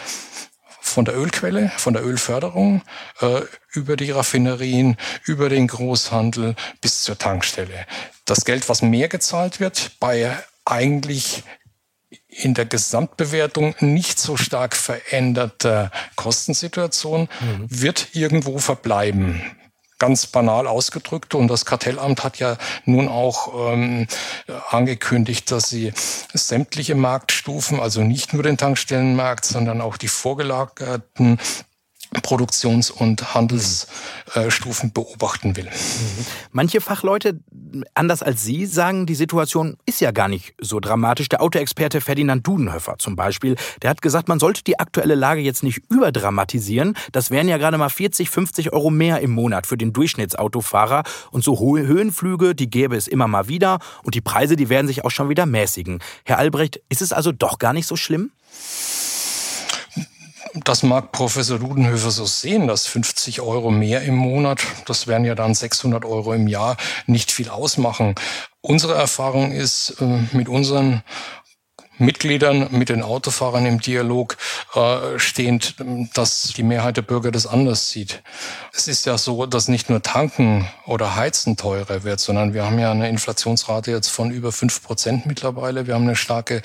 von 0.79 1.03
der 1.03 1.17
Ölquelle, 1.17 1.69
von 1.75 1.93
der 1.93 2.05
Ölförderung 2.05 2.81
äh, 3.19 3.41
über 3.73 3.97
die 3.97 4.09
Raffinerien, 4.09 4.95
über 5.25 5.49
den 5.49 5.67
Großhandel 5.67 6.55
bis 6.79 7.03
zur 7.03 7.17
Tankstelle. 7.17 7.85
Das 8.23 8.45
Geld, 8.45 8.69
was 8.69 8.81
mehr 8.81 9.09
gezahlt 9.09 9.59
wird, 9.59 9.91
bei 9.99 10.37
eigentlich 10.63 11.43
in 12.29 12.53
der 12.53 12.65
Gesamtbewertung 12.65 13.75
nicht 13.81 14.17
so 14.17 14.37
stark 14.37 14.77
veränderter 14.77 15.91
Kostensituation 16.15 17.27
mhm. 17.41 17.65
wird 17.69 18.15
irgendwo 18.15 18.57
verbleiben. 18.57 19.56
Ganz 19.99 20.27
banal 20.27 20.67
ausgedrückt. 20.67 21.33
Und 21.35 21.47
das 21.47 21.65
Kartellamt 21.65 22.23
hat 22.23 22.39
ja 22.39 22.57
nun 22.85 23.07
auch 23.07 23.71
ähm, 23.71 24.07
angekündigt, 24.69 25.49
dass 25.51 25.69
sie 25.69 25.93
sämtliche 26.33 26.95
Marktstufen, 26.95 27.79
also 27.79 28.01
nicht 28.01 28.33
nur 28.33 28.43
den 28.43 28.57
Tankstellenmarkt, 28.57 29.45
sondern 29.45 29.81
auch 29.81 29.97
die 29.97 30.07
vorgelagerten 30.07 31.39
Produktions- 32.21 32.89
und 32.89 33.33
Handelsstufen 33.33 34.93
beobachten 34.93 35.57
will. 35.57 35.67
Manche 36.51 36.81
Fachleute, 36.81 37.39
anders 37.93 38.23
als 38.23 38.43
Sie, 38.43 38.65
sagen, 38.65 39.05
die 39.05 39.15
Situation 39.15 39.77
ist 39.85 39.99
ja 39.99 40.11
gar 40.11 40.27
nicht 40.27 40.53
so 40.59 40.79
dramatisch. 40.79 41.29
Der 41.29 41.41
Autoexperte 41.41 42.01
Ferdinand 42.01 42.47
Dudenhöfer 42.47 42.97
zum 42.97 43.15
Beispiel, 43.15 43.55
der 43.81 43.89
hat 43.89 44.01
gesagt, 44.01 44.29
man 44.29 44.39
sollte 44.39 44.63
die 44.63 44.79
aktuelle 44.79 45.15
Lage 45.15 45.41
jetzt 45.41 45.63
nicht 45.63 45.81
überdramatisieren. 45.89 46.95
Das 47.11 47.29
wären 47.29 47.47
ja 47.47 47.57
gerade 47.57 47.77
mal 47.77 47.89
40, 47.89 48.29
50 48.29 48.73
Euro 48.73 48.89
mehr 48.89 49.19
im 49.19 49.31
Monat 49.31 49.67
für 49.67 49.77
den 49.77 49.93
Durchschnittsautofahrer. 49.93 51.03
Und 51.31 51.43
so 51.43 51.59
hohe 51.59 51.85
Höhenflüge, 51.85 52.55
die 52.55 52.69
gäbe 52.69 52.95
es 52.95 53.07
immer 53.07 53.27
mal 53.27 53.47
wieder. 53.47 53.79
Und 54.03 54.15
die 54.15 54.21
Preise, 54.21 54.55
die 54.55 54.69
werden 54.69 54.87
sich 54.87 55.03
auch 55.03 55.11
schon 55.11 55.29
wieder 55.29 55.45
mäßigen. 55.45 55.99
Herr 56.23 56.37
Albrecht, 56.37 56.81
ist 56.89 57.01
es 57.01 57.11
also 57.11 57.31
doch 57.31 57.59
gar 57.59 57.73
nicht 57.73 57.87
so 57.87 57.95
schlimm? 57.95 58.31
Das 60.53 60.83
mag 60.83 61.11
Professor 61.11 61.59
Dudenhöfer 61.59 62.11
so 62.11 62.25
sehen, 62.25 62.67
dass 62.67 62.87
50 62.87 63.41
Euro 63.41 63.71
mehr 63.71 64.01
im 64.03 64.15
Monat, 64.15 64.61
das 64.85 65.07
wären 65.07 65.25
ja 65.25 65.35
dann 65.35 65.53
600 65.53 66.05
Euro 66.05 66.33
im 66.33 66.47
Jahr, 66.47 66.77
nicht 67.05 67.31
viel 67.31 67.49
ausmachen. 67.49 68.15
Unsere 68.61 68.95
Erfahrung 68.95 69.51
ist 69.51 69.95
äh, 70.01 70.35
mit 70.35 70.49
unseren 70.49 71.03
Mitgliedern, 71.97 72.67
mit 72.71 72.89
den 72.89 73.03
Autofahrern 73.03 73.65
im 73.65 73.79
Dialog 73.79 74.37
äh, 74.75 75.17
stehend, 75.17 75.75
dass 76.13 76.53
die 76.55 76.63
Mehrheit 76.63 76.97
der 76.97 77.01
Bürger 77.01 77.31
das 77.31 77.47
anders 77.47 77.89
sieht. 77.89 78.21
Es 78.73 78.87
ist 78.87 79.05
ja 79.05 79.17
so, 79.17 79.45
dass 79.45 79.67
nicht 79.67 79.89
nur 79.89 80.01
Tanken 80.01 80.67
oder 80.85 81.15
Heizen 81.15 81.57
teurer 81.57 82.03
wird, 82.03 82.19
sondern 82.19 82.53
wir 82.53 82.65
haben 82.65 82.79
ja 82.79 82.91
eine 82.91 83.09
Inflationsrate 83.09 83.91
jetzt 83.91 84.09
von 84.09 84.31
über 84.31 84.51
fünf 84.51 84.83
Prozent 84.83 85.25
mittlerweile. 85.25 85.87
Wir 85.87 85.95
haben 85.95 86.03
eine 86.03 86.15
starke 86.15 86.61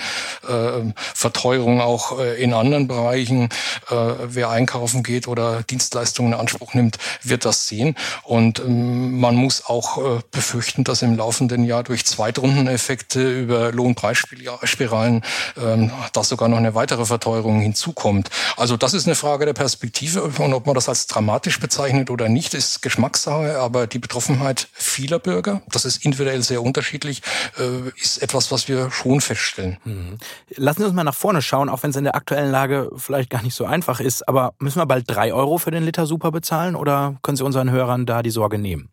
äh, 0.49 0.93
Verteuerung 1.15 1.81
auch 1.81 2.19
äh, 2.19 2.43
in 2.43 2.53
anderen 2.53 2.89
Bereichen. 2.89 3.45
Äh, 3.91 3.95
wer 4.27 4.51
einkaufen 4.51 5.03
geht 5.03 5.29
oder 5.29 5.63
Dienstleistungen 5.63 6.33
in 6.33 6.39
Anspruch 6.39 6.75
nimmt, 6.75 6.99
wird 7.23 7.45
das 7.45 7.67
sehen. 7.67 7.97
Und 8.23 8.61
ähm, 8.61 9.19
man 9.19 9.37
muss 9.37 9.65
auch 9.67 9.99
äh, 9.99 10.21
befürchten, 10.31 10.85
dass 10.85 11.03
im 11.03 11.17
laufenden 11.17 11.65
Jahr 11.65 11.83
durch 11.83 12.05
Zweitrundeneffekte 12.05 13.41
über 13.41 13.73
Lohnpreisspiralen 13.73 15.22
ähm, 15.61 15.91
dass 16.13 16.29
sogar 16.29 16.49
noch 16.49 16.59
eine 16.59 16.75
weitere 16.75 17.05
Verteuerung 17.05 17.61
hinzukommt. 17.61 18.31
Also 18.57 18.77
das 18.77 18.95
ist 18.95 19.07
eine 19.07 19.15
Frage 19.15 19.47
der 19.47 19.53
Perspektive 19.53 20.23
und 20.23 20.53
ob 20.55 20.67
man 20.67 20.75
das 20.75 20.89
als 20.89 21.07
dramatisch 21.07 21.61
bezeichnet 21.61 22.11
oder 22.11 22.29
nicht, 22.29 22.55
ist 22.55 22.83
Geschmackssache, 22.83 23.59
aber 23.59 23.87
die 23.87 23.99
Betroffenheit 23.99 24.69
vieler 24.73 25.19
Bürger, 25.19 25.63
das 25.69 25.85
ist 25.85 26.05
individuell 26.05 26.43
sehr 26.43 26.63
unterschiedlich, 26.63 27.23
äh, 27.59 27.91
ist 28.01 28.23
etwas, 28.23 28.51
was 28.51 28.69
wir 28.69 28.91
schon 28.91 29.21
feststellen. 29.21 29.79
Mhm. 29.85 30.19
Lassen 30.57 30.81
Sie 30.81 30.85
uns 30.87 30.95
mal 30.95 31.05
nach 31.05 31.15
vorne 31.15 31.43
schauen, 31.43 31.69
auch 31.69 31.83
wenn 31.83 31.91
es 31.91 31.97
in 31.97 32.05
der 32.05 32.15
aktuellen 32.15 32.51
Lage 32.51 32.91
vielleicht 32.97 33.31
gar 33.31 33.43
nicht 33.43 33.55
so 33.55 33.65
einfach 33.65 34.01
ist, 34.01 34.29
aber 34.29 34.55
müssen 34.59 34.79
wir 34.79 34.87
bald 34.87 35.05
drei 35.09 35.33
Euro 35.33 35.59
für 35.59 35.71
den 35.71 35.85
Liter 35.85 36.07
Super 36.07 36.31
bezahlen 36.31 36.77
oder 36.77 37.17
können 37.23 37.37
Sie 37.37 37.45
unseren 37.45 37.71
Hörern 37.71 38.07
da 38.07 38.23
die 38.23 38.31
Sorge 38.31 38.59
nehmen? 38.59 38.89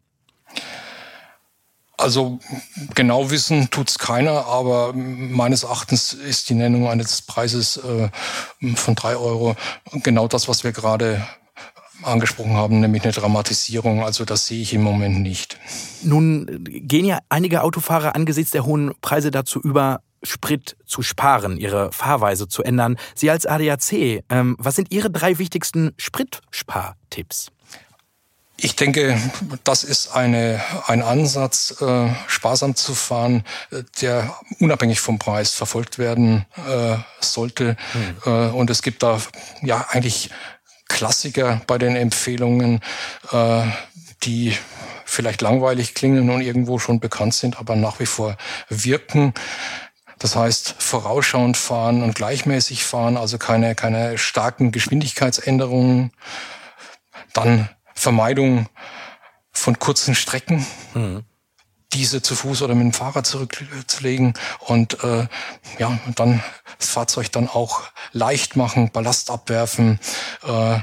Also 2.00 2.40
genau 2.96 3.30
wissen 3.30 3.70
tut's 3.72 4.00
keiner, 4.00 4.46
aber 4.46 4.94
meines 4.94 5.64
Erachtens 5.64 6.14
ist 6.14 6.50
die 6.50 6.54
Nennung 6.54 6.88
eines 6.88 7.22
Preises 7.22 7.78
äh, 7.78 8.10
von 8.76 8.96
drei 8.96 9.18
Euro 9.18 9.56
genau 9.92 10.30
das, 10.30 10.48
was 10.48 10.64
wir 10.64 10.72
gerade 10.72 11.22
angesprochen 12.04 12.54
haben, 12.54 12.80
nämlich 12.80 13.04
eine 13.04 13.12
Dramatisierung. 13.12 14.02
Also 14.02 14.24
das 14.24 14.48
sehe 14.48 14.62
ich 14.62 14.74
im 14.74 14.82
Moment 14.82 15.20
nicht. 15.20 15.60
Nun 16.02 16.64
gehen 16.64 17.04
ja 17.04 17.20
einige 17.28 17.64
Autofahrer 17.64 18.16
angesichts 18.16 18.52
der 18.52 18.66
hohen 18.66 18.94
Preise 19.02 19.30
dazu 19.30 19.60
über, 19.60 20.02
Sprit 20.24 20.76
zu 20.86 21.02
sparen, 21.02 21.58
ihre 21.58 21.92
Fahrweise 21.92 22.48
zu 22.48 22.64
ändern. 22.64 22.98
Sie 23.16 23.30
als 23.30 23.46
ADAC, 23.46 24.24
ähm, 24.30 24.56
was 24.60 24.76
sind 24.76 24.92
Ihre 24.92 25.10
drei 25.10 25.38
wichtigsten 25.38 25.94
Spritspartipps? 25.98 27.52
Ich 28.62 28.76
denke, 28.76 29.18
das 29.64 29.84
ist 29.84 30.14
eine, 30.14 30.62
ein 30.86 31.02
Ansatz, 31.02 31.80
äh, 31.82 32.10
sparsam 32.28 32.76
zu 32.76 32.94
fahren, 32.94 33.46
äh, 33.72 33.84
der 34.02 34.38
unabhängig 34.60 35.00
vom 35.00 35.18
Preis 35.18 35.52
verfolgt 35.52 35.98
werden 35.98 36.46
äh, 36.68 36.98
sollte. 37.22 37.78
Mhm. 37.94 38.18
Äh, 38.26 38.50
und 38.50 38.70
es 38.70 38.82
gibt 38.82 39.02
da 39.04 39.22
ja 39.62 39.88
eigentlich 39.90 40.30
Klassiker 40.90 41.62
bei 41.68 41.78
den 41.78 41.96
Empfehlungen, 41.96 42.82
äh, 43.32 43.64
die 44.24 44.58
vielleicht 45.06 45.42
langweilig 45.42 45.94
klingen 45.94 46.30
und 46.30 46.42
irgendwo 46.42 46.80
schon 46.80 47.00
bekannt 47.00 47.36
sind, 47.36 47.60
aber 47.60 47.78
nach 47.78 48.00
wie 48.00 48.06
vor 48.06 48.36
wirken. 48.68 49.34
Das 50.18 50.36
heißt, 50.36 50.76
vorausschauend 50.80 51.56
fahren 51.56 52.04
und 52.04 52.16
gleichmäßig 52.16 52.84
fahren, 52.84 53.16
also 53.16 53.38
keine, 53.38 53.74
keine 53.74 54.18
starken 54.18 54.74
Geschwindigkeitsänderungen. 54.74 56.12
Dann 57.34 57.70
Vermeidung 58.00 58.68
von 59.52 59.78
kurzen 59.78 60.16
Strecken. 60.16 60.66
Mhm 60.94 61.26
diese 61.94 62.22
zu 62.22 62.36
Fuß 62.36 62.62
oder 62.62 62.76
mit 62.76 62.84
dem 62.84 62.94
Fahrrad 62.94 63.26
zurückzulegen 63.26 64.34
und 64.60 65.04
äh, 65.04 65.28
ja, 65.80 66.00
dann 66.16 66.44
das 66.78 66.90
Fahrzeug 66.90 67.32
dann 67.32 67.50
auch 67.50 67.82
leicht 68.12 68.56
machen, 68.56 68.92
Ballast 68.92 69.32
abwerfen, 69.32 70.00
äh, 70.44 70.80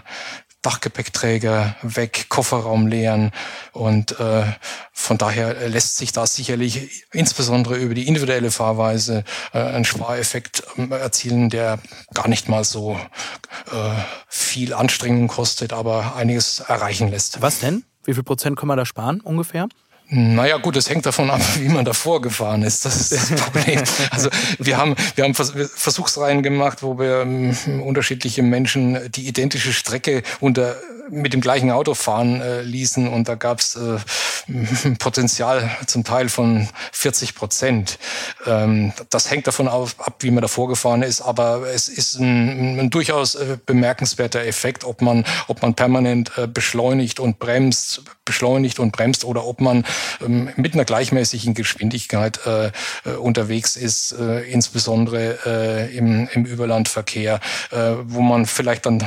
Dachgepäckträger 0.66 1.76
weg, 1.82 2.26
Kofferraum 2.28 2.88
leeren 2.88 3.30
und 3.70 4.18
äh, 4.18 4.46
von 4.92 5.16
daher 5.16 5.68
lässt 5.68 5.96
sich 5.96 6.10
da 6.10 6.26
sicherlich 6.26 7.04
insbesondere 7.12 7.76
über 7.76 7.94
die 7.94 8.08
individuelle 8.08 8.50
Fahrweise 8.50 9.22
äh, 9.52 9.60
ein 9.60 9.84
Spareffekt 9.84 10.64
äh, 10.76 10.92
erzielen, 10.92 11.50
der 11.50 11.78
gar 12.14 12.26
nicht 12.26 12.48
mal 12.48 12.64
so 12.64 12.98
äh, 13.70 13.94
viel 14.26 14.74
Anstrengung 14.74 15.28
kostet, 15.28 15.72
aber 15.72 16.16
einiges 16.16 16.58
erreichen 16.58 17.12
lässt. 17.12 17.40
Was 17.40 17.60
denn? 17.60 17.84
Wie 18.02 18.14
viel 18.14 18.24
Prozent 18.24 18.58
kann 18.58 18.66
man 18.66 18.76
da 18.76 18.84
sparen 18.84 19.20
ungefähr? 19.20 19.68
Naja, 20.08 20.58
gut, 20.58 20.76
es 20.76 20.88
hängt 20.88 21.04
davon 21.04 21.30
ab, 21.30 21.40
wie 21.58 21.68
man 21.68 21.84
davor 21.84 22.20
gefahren 22.22 22.62
ist. 22.62 22.84
Das 22.84 23.00
ist 23.00 23.12
das 23.12 23.40
Problem. 23.40 23.82
Also 24.10 24.30
wir 24.58 24.76
haben, 24.76 24.94
wir 25.14 25.24
haben 25.24 25.34
Versuchsreihen 25.34 26.42
gemacht, 26.42 26.82
wo 26.82 26.98
wir 26.98 27.22
ähm, 27.22 27.54
unterschiedliche 27.82 28.42
Menschen 28.42 29.10
die 29.12 29.26
identische 29.26 29.72
Strecke 29.72 30.22
unter 30.40 30.76
mit 31.10 31.32
dem 31.32 31.40
gleichen 31.40 31.70
Auto 31.70 31.94
fahren 31.94 32.40
äh, 32.40 32.62
ließen 32.62 33.08
und 33.08 33.28
da 33.28 33.34
gab 33.34 33.60
es 33.60 33.76
äh, 33.76 33.98
Potenzial 34.98 35.70
zum 35.86 36.04
Teil 36.04 36.28
von 36.28 36.68
40 36.92 37.34
Prozent. 37.34 37.98
Ähm, 38.46 38.92
das 39.10 39.30
hängt 39.30 39.46
davon 39.46 39.68
ab, 39.68 40.16
wie 40.20 40.30
man 40.30 40.42
davor 40.42 40.68
gefahren 40.68 41.02
ist, 41.02 41.20
aber 41.20 41.68
es 41.72 41.88
ist 41.88 42.18
ein, 42.18 42.78
ein 42.78 42.90
durchaus 42.90 43.34
äh, 43.34 43.58
bemerkenswerter 43.64 44.44
Effekt, 44.44 44.84
ob 44.84 45.02
man, 45.02 45.24
ob 45.48 45.62
man 45.62 45.74
permanent 45.74 46.32
äh, 46.36 46.46
beschleunigt 46.46 47.20
und 47.20 47.38
bremst, 47.38 48.02
beschleunigt 48.24 48.78
und 48.78 48.92
bremst 48.92 49.24
oder 49.24 49.46
ob 49.46 49.60
man 49.60 49.84
ähm, 50.24 50.50
mit 50.56 50.74
einer 50.74 50.84
gleichmäßigen 50.84 51.54
Geschwindigkeit 51.54 52.40
äh, 52.46 52.66
äh, 53.04 53.14
unterwegs 53.18 53.76
ist, 53.76 54.12
äh, 54.12 54.42
insbesondere 54.50 55.38
äh, 55.46 55.96
im, 55.96 56.28
im 56.32 56.44
Überlandverkehr, 56.44 57.40
äh, 57.70 57.76
wo 58.04 58.20
man 58.20 58.46
vielleicht 58.46 58.86
dann 58.86 59.04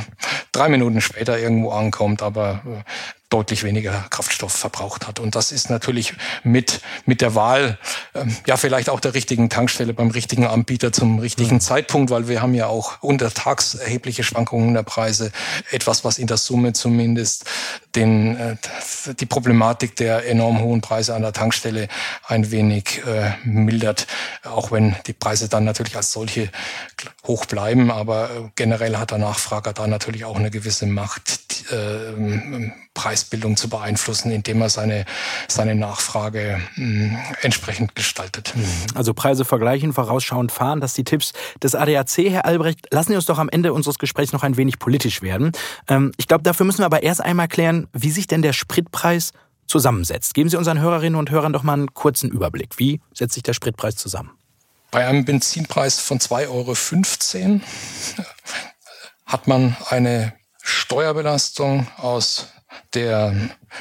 drei 0.52 0.68
Minuten 0.68 1.00
später 1.00 1.38
irgendwo 1.38 1.70
ankommt 1.70 1.89
ankommt, 1.90 2.22
aber 2.22 2.62
äh, 2.64 2.82
deutlich 3.30 3.62
weniger 3.62 4.06
Kraftstoff 4.10 4.52
verbraucht 4.52 5.06
hat. 5.06 5.20
Und 5.20 5.36
das 5.36 5.52
ist 5.52 5.70
natürlich 5.70 6.14
mit, 6.42 6.80
mit 7.06 7.20
der 7.20 7.36
Wahl, 7.36 7.78
ähm, 8.12 8.36
ja, 8.44 8.56
vielleicht 8.56 8.90
auch 8.90 8.98
der 8.98 9.14
richtigen 9.14 9.48
Tankstelle 9.48 9.94
beim 9.94 10.10
richtigen 10.10 10.46
Anbieter 10.46 10.92
zum 10.92 11.20
richtigen 11.20 11.56
mhm. 11.56 11.60
Zeitpunkt, 11.60 12.10
weil 12.10 12.26
wir 12.26 12.42
haben 12.42 12.54
ja 12.54 12.66
auch 12.66 13.00
untertags 13.02 13.74
erhebliche 13.74 14.24
Schwankungen 14.24 14.74
der 14.74 14.82
Preise. 14.82 15.30
Etwas, 15.70 16.04
was 16.04 16.18
in 16.18 16.26
der 16.26 16.38
Summe 16.38 16.72
zumindest 16.72 17.44
den, 17.94 18.36
äh, 18.36 18.56
die 19.14 19.26
Problematik 19.26 19.94
der 19.94 20.26
enorm 20.26 20.60
hohen 20.60 20.80
Preise 20.80 21.14
an 21.14 21.22
der 21.22 21.32
Tankstelle 21.32 21.86
ein 22.26 22.50
wenig 22.50 23.00
äh, 23.06 23.32
mildert, 23.44 24.08
auch 24.42 24.72
wenn 24.72 24.96
die 25.06 25.12
Preise 25.12 25.48
dann 25.48 25.64
natürlich 25.64 25.94
als 25.94 26.10
solche 26.10 26.50
hoch 27.28 27.46
bleiben. 27.46 27.92
Aber 27.92 28.24
äh, 28.24 28.48
generell 28.56 28.96
hat 28.96 29.12
der 29.12 29.18
Nachfrager 29.18 29.72
da 29.72 29.86
natürlich 29.86 30.24
auch 30.24 30.36
eine 30.36 30.50
gewisse 30.50 30.86
Macht, 30.86 31.49
äh, 31.70 32.70
Preisbildung 32.94 33.56
zu 33.56 33.68
beeinflussen, 33.68 34.30
indem 34.30 34.60
er 34.60 34.68
seine, 34.68 35.04
seine 35.48 35.74
Nachfrage 35.74 36.60
mh, 36.76 37.18
entsprechend 37.42 37.94
gestaltet. 37.94 38.52
Mhm. 38.54 38.64
Also 38.94 39.14
Preise 39.14 39.44
vergleichen, 39.44 39.92
vorausschauend 39.92 40.52
fahren, 40.52 40.80
das 40.80 40.94
sind 40.94 41.08
die 41.08 41.10
Tipps 41.10 41.32
des 41.62 41.74
ADAC. 41.74 42.30
Herr 42.30 42.44
Albrecht, 42.44 42.88
lassen 42.90 43.12
Sie 43.12 43.16
uns 43.16 43.26
doch 43.26 43.38
am 43.38 43.48
Ende 43.48 43.72
unseres 43.72 43.98
Gesprächs 43.98 44.32
noch 44.32 44.42
ein 44.42 44.56
wenig 44.56 44.78
politisch 44.78 45.22
werden. 45.22 45.52
Ähm, 45.88 46.12
ich 46.16 46.28
glaube, 46.28 46.42
dafür 46.42 46.66
müssen 46.66 46.78
wir 46.78 46.86
aber 46.86 47.02
erst 47.02 47.22
einmal 47.22 47.48
klären, 47.48 47.86
wie 47.92 48.10
sich 48.10 48.26
denn 48.26 48.42
der 48.42 48.52
Spritpreis 48.52 49.32
zusammensetzt. 49.66 50.34
Geben 50.34 50.50
Sie 50.50 50.56
unseren 50.56 50.80
Hörerinnen 50.80 51.18
und 51.18 51.30
Hörern 51.30 51.52
doch 51.52 51.62
mal 51.62 51.74
einen 51.74 51.94
kurzen 51.94 52.30
Überblick. 52.30 52.78
Wie 52.78 53.00
setzt 53.14 53.34
sich 53.34 53.42
der 53.42 53.54
Spritpreis 53.54 53.96
zusammen? 53.96 54.32
Bei 54.90 55.06
einem 55.06 55.24
Benzinpreis 55.24 56.00
von 56.00 56.18
2,15 56.18 57.44
Euro 57.44 57.60
hat 59.24 59.46
man 59.46 59.76
eine 59.88 60.32
Steuerbelastung 60.62 61.86
aus 61.96 62.48
der 62.94 63.34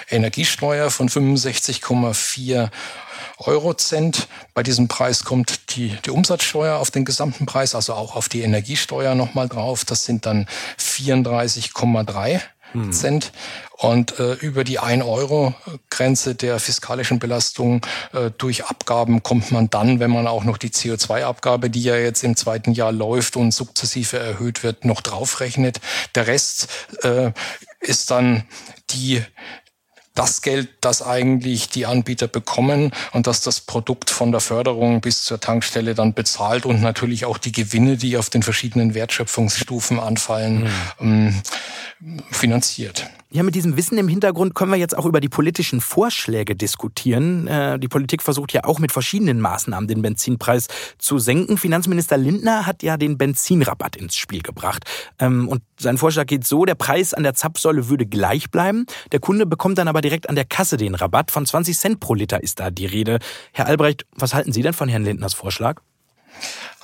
Energiesteuer 0.10 0.90
von 0.90 1.10
65,4 1.10 2.70
Eurocent. 3.38 4.28
Bei 4.54 4.64
diesem 4.64 4.88
Preis 4.88 5.24
kommt 5.24 5.76
die, 5.76 5.96
die 6.06 6.10
Umsatzsteuer 6.10 6.78
auf 6.78 6.92
den 6.92 7.06
gesamten 7.06 7.46
Preis, 7.46 7.76
also 7.76 7.94
auch 7.94 8.16
auf 8.16 8.30
die 8.30 8.42
Energiesteuer 8.42 9.16
nochmal 9.16 9.48
drauf. 9.48 9.86
Das 9.86 10.04
sind 10.04 10.26
dann 10.26 10.48
34,3 10.78 12.42
hm. 12.74 12.92
Cent. 12.92 13.32
Und 13.78 14.20
äh, 14.20 14.34
über 14.34 14.66
die 14.66 14.80
1-Euro-Grenze 14.80 16.36
der 16.36 16.60
fiskalischen 16.60 17.20
Belastung 17.20 17.86
äh, 18.14 18.30
durch 18.38 18.66
Abgaben 18.66 19.24
kommt 19.24 19.52
man 19.52 19.70
dann, 19.70 20.02
wenn 20.02 20.12
man 20.12 20.28
auch 20.28 20.44
noch 20.44 20.58
die 20.58 20.70
CO2-Abgabe, 20.70 21.70
die 21.70 21.84
ja 21.84 21.96
jetzt 21.96 22.24
im 22.24 22.36
zweiten 22.36 22.74
Jahr 22.74 22.92
läuft 22.92 23.38
und 23.38 23.54
sukzessive 23.54 24.20
erhöht 24.20 24.64
wird, 24.64 24.84
noch 24.84 25.00
draufrechnet. 25.00 25.80
Der 26.16 26.28
Rest 26.28 26.68
äh, 27.04 27.32
ist 27.80 28.12
dann 28.12 28.44
die 28.90 29.24
das 30.20 30.42
Geld, 30.42 30.68
das 30.82 31.02
eigentlich 31.02 31.70
die 31.70 31.86
Anbieter 31.86 32.28
bekommen 32.28 32.92
und 33.14 33.26
dass 33.26 33.40
das 33.40 33.62
Produkt 33.62 34.10
von 34.10 34.32
der 34.34 34.42
Förderung 34.42 35.00
bis 35.00 35.24
zur 35.24 35.40
Tankstelle 35.40 35.96
dann 35.96 36.14
bezahlt 36.14 36.66
und 36.66 36.82
natürlich 36.82 37.24
auch 37.24 37.38
die 37.38 37.54
Gewinne, 37.54 37.96
die 37.96 38.18
auf 38.18 38.30
den 38.30 38.44
verschiedenen 38.44 38.94
Wertschöpfungsstufen 38.94 39.98
anfallen, 39.98 40.70
mhm. 41.00 41.42
finanziert. 42.32 43.10
Ja, 43.32 43.44
mit 43.44 43.54
diesem 43.54 43.78
Wissen 43.78 43.96
im 44.00 44.08
Hintergrund 44.08 44.56
können 44.56 44.72
wir 44.72 44.80
jetzt 44.80 44.98
auch 44.98 45.06
über 45.06 45.20
die 45.20 45.30
politischen 45.30 45.82
Vorschläge 45.82 46.56
diskutieren. 46.56 47.46
Äh, 47.46 47.78
die 47.78 47.88
Politik 47.88 48.24
versucht 48.24 48.54
ja 48.54 48.64
auch 48.64 48.80
mit 48.80 48.92
verschiedenen 48.92 49.40
Maßnahmen 49.40 49.88
den 49.88 50.02
Benzinpreis 50.02 50.68
zu 50.98 51.20
senken. 51.20 51.60
Finanzminister 51.60 52.18
Lindner 52.18 52.66
hat 52.66 52.82
ja 52.82 52.98
den 52.98 53.20
Benzinrabatt 53.20 53.98
ins 53.98 54.16
Spiel 54.16 54.42
gebracht. 54.42 54.84
Ähm, 55.20 55.48
und 55.48 55.62
sein 55.80 56.00
Vorschlag 56.00 56.26
geht 56.26 56.44
so, 56.44 56.66
der 56.66 56.74
Preis 56.74 57.14
an 57.14 57.22
der 57.22 57.36
Zapfsäule 57.36 57.88
würde 57.88 58.08
gleich 58.08 58.50
bleiben. 58.50 58.88
Der 59.12 59.20
Kunde 59.20 59.46
bekommt 59.46 59.78
dann 59.78 59.88
aber 59.88 60.02
direkt 60.02 60.28
an 60.28 60.34
der 60.34 60.46
Kasse 60.46 60.78
den 60.78 60.96
Rabatt. 60.96 61.30
Von 61.30 61.46
20 61.46 61.78
Cent 61.78 62.00
pro 62.00 62.16
Liter 62.16 62.42
ist 62.42 62.60
da 62.60 62.72
die 62.72 62.88
Rede. 62.88 63.20
Herr 63.52 63.68
Albrecht, 63.68 64.08
was 64.16 64.34
halten 64.34 64.54
Sie 64.54 64.64
denn 64.64 64.74
von 64.74 64.90
Herrn 64.90 65.04
Lindners 65.04 65.36
Vorschlag? 65.36 65.82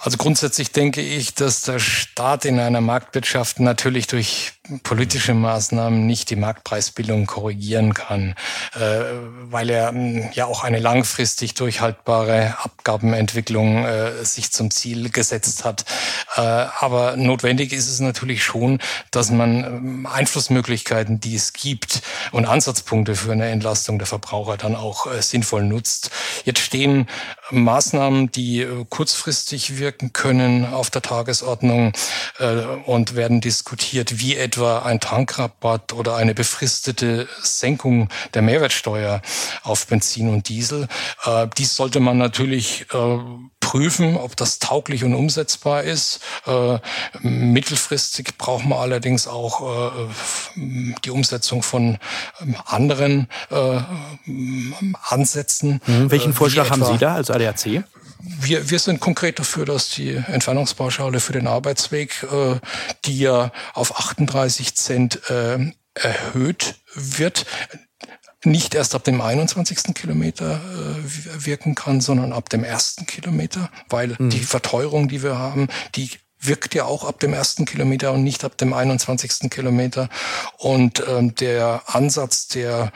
Also 0.01 0.17
grundsätzlich 0.17 0.71
denke 0.71 1.01
ich, 1.01 1.33
dass 1.33 1.63
der 1.63 1.79
Staat 1.79 2.45
in 2.45 2.59
einer 2.59 2.81
Marktwirtschaft 2.81 3.59
natürlich 3.59 4.07
durch 4.07 4.53
politische 4.83 5.33
Maßnahmen 5.33 6.05
nicht 6.05 6.29
die 6.29 6.35
Marktpreisbildung 6.35 7.27
korrigieren 7.27 7.93
kann, 7.93 8.35
äh, 8.73 8.79
weil 9.43 9.69
er 9.69 9.89
hm, 9.89 10.29
ja 10.33 10.45
auch 10.45 10.63
eine 10.63 10.79
langfristig 10.79 11.53
durchhaltbare 11.53 12.57
Abgabenentwicklung 12.63 13.85
äh, 13.85 14.25
sich 14.25 14.51
zum 14.51 14.71
Ziel 14.71 15.09
gesetzt 15.09 15.65
hat. 15.65 15.85
Äh, 16.35 16.41
aber 16.41 17.15
notwendig 17.15 17.73
ist 17.73 17.89
es 17.89 17.99
natürlich 17.99 18.43
schon, 18.43 18.79
dass 19.11 19.31
man 19.31 19.63
ähm, 19.63 20.05
Einflussmöglichkeiten, 20.07 21.19
die 21.19 21.35
es 21.35 21.53
gibt 21.53 22.01
und 22.31 22.45
Ansatzpunkte 22.45 23.15
für 23.15 23.31
eine 23.31 23.47
Entlastung 23.47 23.99
der 23.99 24.07
Verbraucher 24.07 24.57
dann 24.57 24.75
auch 24.75 25.11
sinnvoll 25.21 25.63
nutzt. 25.63 26.09
Jetzt 26.43 26.59
stehen 26.59 27.07
Maßnahmen, 27.51 28.31
die 28.31 28.67
kurzfristig 28.89 29.79
wirken 29.85 30.11
können, 30.11 30.65
auf 30.65 30.89
der 30.89 31.01
Tagesordnung 31.03 31.93
und 32.85 33.15
werden 33.15 33.41
diskutiert, 33.41 34.19
wie 34.19 34.35
etwa 34.35 34.55
etwa 34.55 34.79
ein 34.79 34.99
Tankrabatt 34.99 35.91
oder 35.93 36.15
eine 36.15 36.33
befristete 36.33 37.27
Senkung 37.41 38.07
der 38.33 38.41
Mehrwertsteuer 38.41 39.21
auf 39.63 39.87
Benzin 39.87 40.29
und 40.29 40.47
Diesel. 40.47 40.87
Äh, 41.25 41.47
dies 41.57 41.75
sollte 41.75 41.99
man 41.99 42.17
natürlich 42.17 42.85
äh, 42.93 43.17
prüfen, 43.59 44.15
ob 44.15 44.37
das 44.37 44.59
tauglich 44.59 45.03
und 45.03 45.13
umsetzbar 45.13 45.83
ist. 45.83 46.21
Äh, 46.45 46.79
mittelfristig 47.21 48.37
braucht 48.37 48.65
man 48.65 48.79
allerdings 48.79 49.27
auch 49.27 49.89
äh, 49.97 50.07
die 51.03 51.11
Umsetzung 51.11 51.61
von 51.61 51.97
ähm, 52.41 52.55
anderen 52.65 53.27
äh, 53.51 53.79
Ansätzen. 55.03 55.81
Mhm. 55.85 56.11
Welchen 56.11 56.31
äh, 56.31 56.35
Vorschlag 56.35 56.69
haben 56.69 56.85
Sie 56.85 56.97
da 56.97 57.15
als 57.15 57.29
ADAC? 57.29 57.83
Wir, 58.39 58.69
wir 58.69 58.79
sind 58.79 58.99
konkret 58.99 59.39
dafür, 59.39 59.65
dass 59.65 59.89
die 59.89 60.15
Entfernungspauschale 60.15 61.19
für 61.19 61.33
den 61.33 61.47
Arbeitsweg, 61.47 62.23
äh, 62.23 62.59
die 63.05 63.19
ja 63.19 63.51
auf 63.73 63.97
38 63.99 64.75
Cent 64.75 65.29
äh, 65.29 65.71
erhöht 65.93 66.75
wird, 66.93 67.45
nicht 68.43 68.75
erst 68.75 68.95
ab 68.95 69.03
dem 69.03 69.21
21. 69.21 69.95
Kilometer 69.95 70.61
äh, 70.61 71.45
wirken 71.45 71.75
kann, 71.75 72.01
sondern 72.01 72.33
ab 72.33 72.49
dem 72.49 72.63
ersten 72.63 73.05
Kilometer, 73.05 73.69
weil 73.89 74.15
mhm. 74.17 74.29
die 74.29 74.39
Verteuerung, 74.39 75.07
die 75.07 75.23
wir 75.23 75.37
haben, 75.37 75.67
die 75.95 76.09
wirkt 76.39 76.75
ja 76.75 76.85
auch 76.85 77.05
ab 77.05 77.19
dem 77.19 77.33
ersten 77.33 77.65
Kilometer 77.65 78.11
und 78.13 78.23
nicht 78.23 78.43
ab 78.43 78.57
dem 78.57 78.73
21. 78.73 79.49
Kilometer. 79.49 80.09
Und 80.57 81.03
ähm, 81.07 81.33
der 81.35 81.81
Ansatz 81.87 82.47
der 82.47 82.91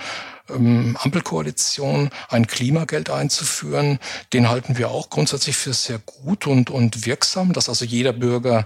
ähm, 0.54 0.98
Ampelkoalition 1.00 2.10
ein 2.30 2.48
Klimageld 2.48 3.10
einzuführen. 3.10 4.00
Den 4.34 4.50
halten 4.50 4.78
wir 4.78 4.92
auch 4.92 5.10
grundsätzlich 5.10 5.56
für 5.58 5.74
sehr 5.74 6.00
gut 6.00 6.48
und, 6.48 6.70
und 6.70 7.06
wirksam, 7.06 7.54
dass 7.54 7.70
also 7.70 7.86
jeder 7.86 8.14
Bürger 8.14 8.66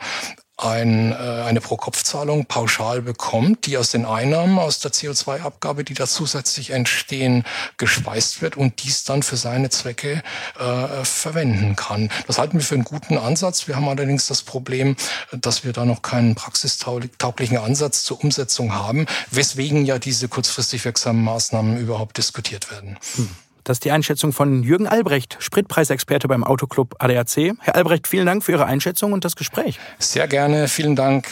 ein, 0.58 1.12
äh, 1.12 1.16
eine 1.16 1.62
Pro-Kopf-Zahlung 1.62 2.46
pauschal 2.46 3.02
bekommt, 3.02 3.66
die 3.66 3.78
aus 3.78 3.90
den 3.90 4.06
Einnahmen 4.06 4.60
aus 4.60 4.80
der 4.80 4.92
CO2-Abgabe, 4.92 5.84
die 5.84 5.96
da 5.96 6.06
zusätzlich 6.06 6.70
entstehen, 6.70 7.44
gespeist 7.78 8.42
wird 8.42 8.56
und 8.56 8.84
dies 8.84 9.04
dann 9.04 9.24
für 9.24 9.36
seine 9.36 9.70
Zwecke 9.70 10.22
äh, 10.60 11.06
verwenden 11.06 11.76
kann. 11.76 12.10
Das 12.28 12.38
halten 12.38 12.60
wir 12.60 12.66
für 12.66 12.76
einen 12.76 12.84
guten 12.84 13.18
Ansatz. 13.18 13.68
Wir 13.68 13.76
haben 13.76 13.90
allerdings 13.90 14.28
das 14.28 14.44
Problem, 14.44 14.96
dass 15.32 15.64
wir 15.64 15.74
da 15.74 15.86
noch 15.86 16.02
keinen 16.02 16.36
praxistauglichen 16.36 17.58
Ansatz 17.58 18.04
zur 18.04 18.24
Umsetzung 18.24 18.74
haben, 18.74 19.08
weswegen 19.32 19.86
ja 19.86 19.98
diese 19.98 20.28
kurzfristig 20.28 20.86
wirksamen 20.86 21.24
Maßnahmen 21.24 21.78
überhaupt 21.78 22.18
diskutiert 22.18 22.72
werden. 22.72 22.98
Hm. 23.16 23.30
Das 23.64 23.76
ist 23.76 23.86
die 23.86 23.92
Einschätzung 23.92 24.34
von 24.34 24.64
Jürgen 24.64 24.88
Albrecht, 24.88 25.38
Spritpreisexperte 25.40 26.28
beim 26.28 26.44
Autoclub 26.44 26.96
ADAC. 27.00 27.54
Herr 27.60 27.76
Albrecht, 27.76 28.08
vielen 28.08 28.26
Dank 28.26 28.44
für 28.44 28.52
Ihre 28.52 28.66
Einschätzung 28.66 29.14
und 29.14 29.24
das 29.24 29.36
Gespräch. 29.36 29.80
Sehr 30.00 30.28
gerne, 30.28 30.68
vielen 30.68 30.96
Dank. 30.96 31.28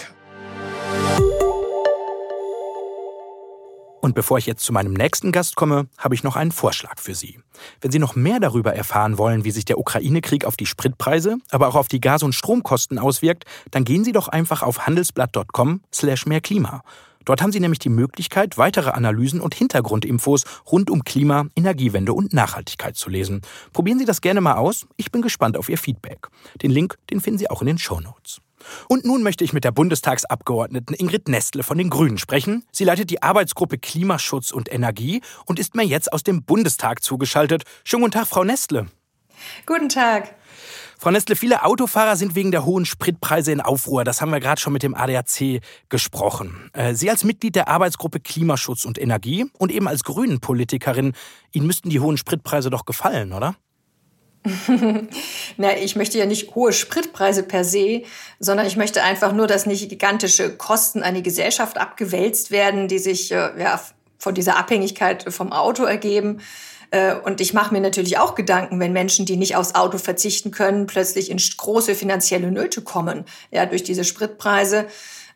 Und 4.01 4.15
bevor 4.15 4.39
ich 4.39 4.47
jetzt 4.47 4.63
zu 4.63 4.73
meinem 4.73 4.93
nächsten 4.93 5.31
Gast 5.31 5.55
komme, 5.55 5.87
habe 5.97 6.15
ich 6.15 6.23
noch 6.23 6.35
einen 6.35 6.51
Vorschlag 6.51 6.99
für 6.99 7.13
Sie. 7.13 7.39
Wenn 7.81 7.91
Sie 7.91 7.99
noch 7.99 8.15
mehr 8.15 8.39
darüber 8.39 8.73
erfahren 8.73 9.17
wollen, 9.17 9.43
wie 9.43 9.51
sich 9.51 9.65
der 9.65 9.77
Ukraine-Krieg 9.77 10.45
auf 10.45 10.57
die 10.57 10.65
Spritpreise, 10.65 11.37
aber 11.51 11.67
auch 11.67 11.75
auf 11.75 11.87
die 11.87 12.01
Gas- 12.01 12.23
und 12.23 12.33
Stromkosten 12.33 12.97
auswirkt, 12.97 13.45
dann 13.69 13.83
gehen 13.83 14.03
Sie 14.03 14.11
doch 14.11 14.27
einfach 14.27 14.63
auf 14.63 14.87
handelsblatt.com 14.87 15.81
slash 15.93 16.25
mehrklima. 16.25 16.81
Dort 17.25 17.41
haben 17.41 17.51
Sie 17.51 17.59
nämlich 17.59 17.79
die 17.79 17.89
Möglichkeit, 17.89 18.57
weitere 18.57 18.91
Analysen 18.91 19.41
und 19.41 19.55
Hintergrundinfos 19.55 20.43
rund 20.71 20.89
um 20.89 21.03
Klima, 21.03 21.45
Energiewende 21.55 22.13
und 22.13 22.33
Nachhaltigkeit 22.33 22.95
zu 22.95 23.09
lesen. 23.09 23.41
Probieren 23.73 23.99
Sie 23.99 24.05
das 24.05 24.21
gerne 24.21 24.41
mal 24.41 24.55
aus. 24.55 24.87
Ich 24.97 25.11
bin 25.11 25.21
gespannt 25.21 25.57
auf 25.57 25.69
Ihr 25.69 25.77
Feedback. 25.77 26.27
Den 26.61 26.71
Link, 26.71 26.97
den 27.09 27.21
finden 27.21 27.39
Sie 27.39 27.49
auch 27.49 27.61
in 27.61 27.67
den 27.67 27.77
Show 27.77 27.99
Notes. 27.99 28.41
Und 28.87 29.05
nun 29.05 29.23
möchte 29.23 29.43
ich 29.43 29.53
mit 29.53 29.63
der 29.63 29.71
Bundestagsabgeordneten 29.71 30.95
Ingrid 30.95 31.27
Nestle 31.27 31.63
von 31.63 31.77
den 31.77 31.89
Grünen 31.89 32.17
sprechen. 32.17 32.63
Sie 32.71 32.83
leitet 32.83 33.09
die 33.09 33.23
Arbeitsgruppe 33.23 33.77
Klimaschutz 33.77 34.51
und 34.51 34.71
Energie 34.71 35.21
und 35.45 35.59
ist 35.59 35.75
mir 35.75 35.83
jetzt 35.83 36.13
aus 36.13 36.23
dem 36.23 36.43
Bundestag 36.43 37.03
zugeschaltet. 37.03 37.63
Schönen 37.83 38.03
guten 38.03 38.13
Tag, 38.13 38.27
Frau 38.27 38.43
Nestle. 38.43 38.87
Guten 39.65 39.89
Tag. 39.89 40.35
Frau 41.01 41.09
Nestle, 41.09 41.35
viele 41.35 41.63
Autofahrer 41.63 42.15
sind 42.15 42.35
wegen 42.35 42.51
der 42.51 42.63
hohen 42.63 42.85
Spritpreise 42.85 43.51
in 43.51 43.59
Aufruhr. 43.59 44.03
Das 44.03 44.21
haben 44.21 44.29
wir 44.29 44.39
gerade 44.39 44.61
schon 44.61 44.71
mit 44.71 44.83
dem 44.83 44.93
ADAC 44.93 45.59
gesprochen. 45.89 46.69
Äh, 46.73 46.93
Sie 46.93 47.09
als 47.09 47.23
Mitglied 47.23 47.55
der 47.55 47.69
Arbeitsgruppe 47.69 48.19
Klimaschutz 48.19 48.85
und 48.85 49.01
Energie 49.01 49.47
und 49.57 49.71
eben 49.71 49.87
als 49.87 50.03
Grünen-Politikerin, 50.03 51.13
Ihnen 51.53 51.65
müssten 51.65 51.89
die 51.89 51.99
hohen 51.99 52.17
Spritpreise 52.17 52.69
doch 52.69 52.85
gefallen, 52.85 53.33
oder? 53.33 53.55
Na, 55.57 55.75
ich 55.75 55.95
möchte 55.95 56.19
ja 56.19 56.27
nicht 56.27 56.53
hohe 56.53 56.71
Spritpreise 56.71 57.41
per 57.41 57.63
se, 57.63 58.03
sondern 58.37 58.67
ich 58.67 58.77
möchte 58.77 59.01
einfach 59.01 59.33
nur, 59.33 59.47
dass 59.47 59.65
nicht 59.65 59.89
gigantische 59.89 60.55
Kosten 60.55 61.01
an 61.01 61.15
die 61.15 61.23
Gesellschaft 61.23 61.79
abgewälzt 61.79 62.51
werden, 62.51 62.87
die 62.87 62.99
sich 62.99 63.31
äh, 63.31 63.59
ja, 63.59 63.81
von 64.19 64.35
dieser 64.35 64.55
Abhängigkeit 64.55 65.33
vom 65.33 65.51
Auto 65.51 65.83
ergeben. 65.83 66.41
Äh, 66.91 67.15
und 67.15 67.41
ich 67.41 67.53
mache 67.53 67.73
mir 67.73 67.81
natürlich 67.81 68.19
auch 68.19 68.35
Gedanken, 68.35 68.79
wenn 68.79 68.93
Menschen, 68.93 69.25
die 69.25 69.37
nicht 69.37 69.55
aufs 69.55 69.75
Auto 69.75 69.97
verzichten 69.97 70.51
können, 70.51 70.87
plötzlich 70.87 71.31
in 71.31 71.37
große 71.37 71.95
finanzielle 71.95 72.51
Nöte 72.51 72.81
kommen, 72.81 73.25
ja, 73.49 73.65
durch 73.65 73.83
diese 73.83 74.03
Spritpreise. 74.03 74.85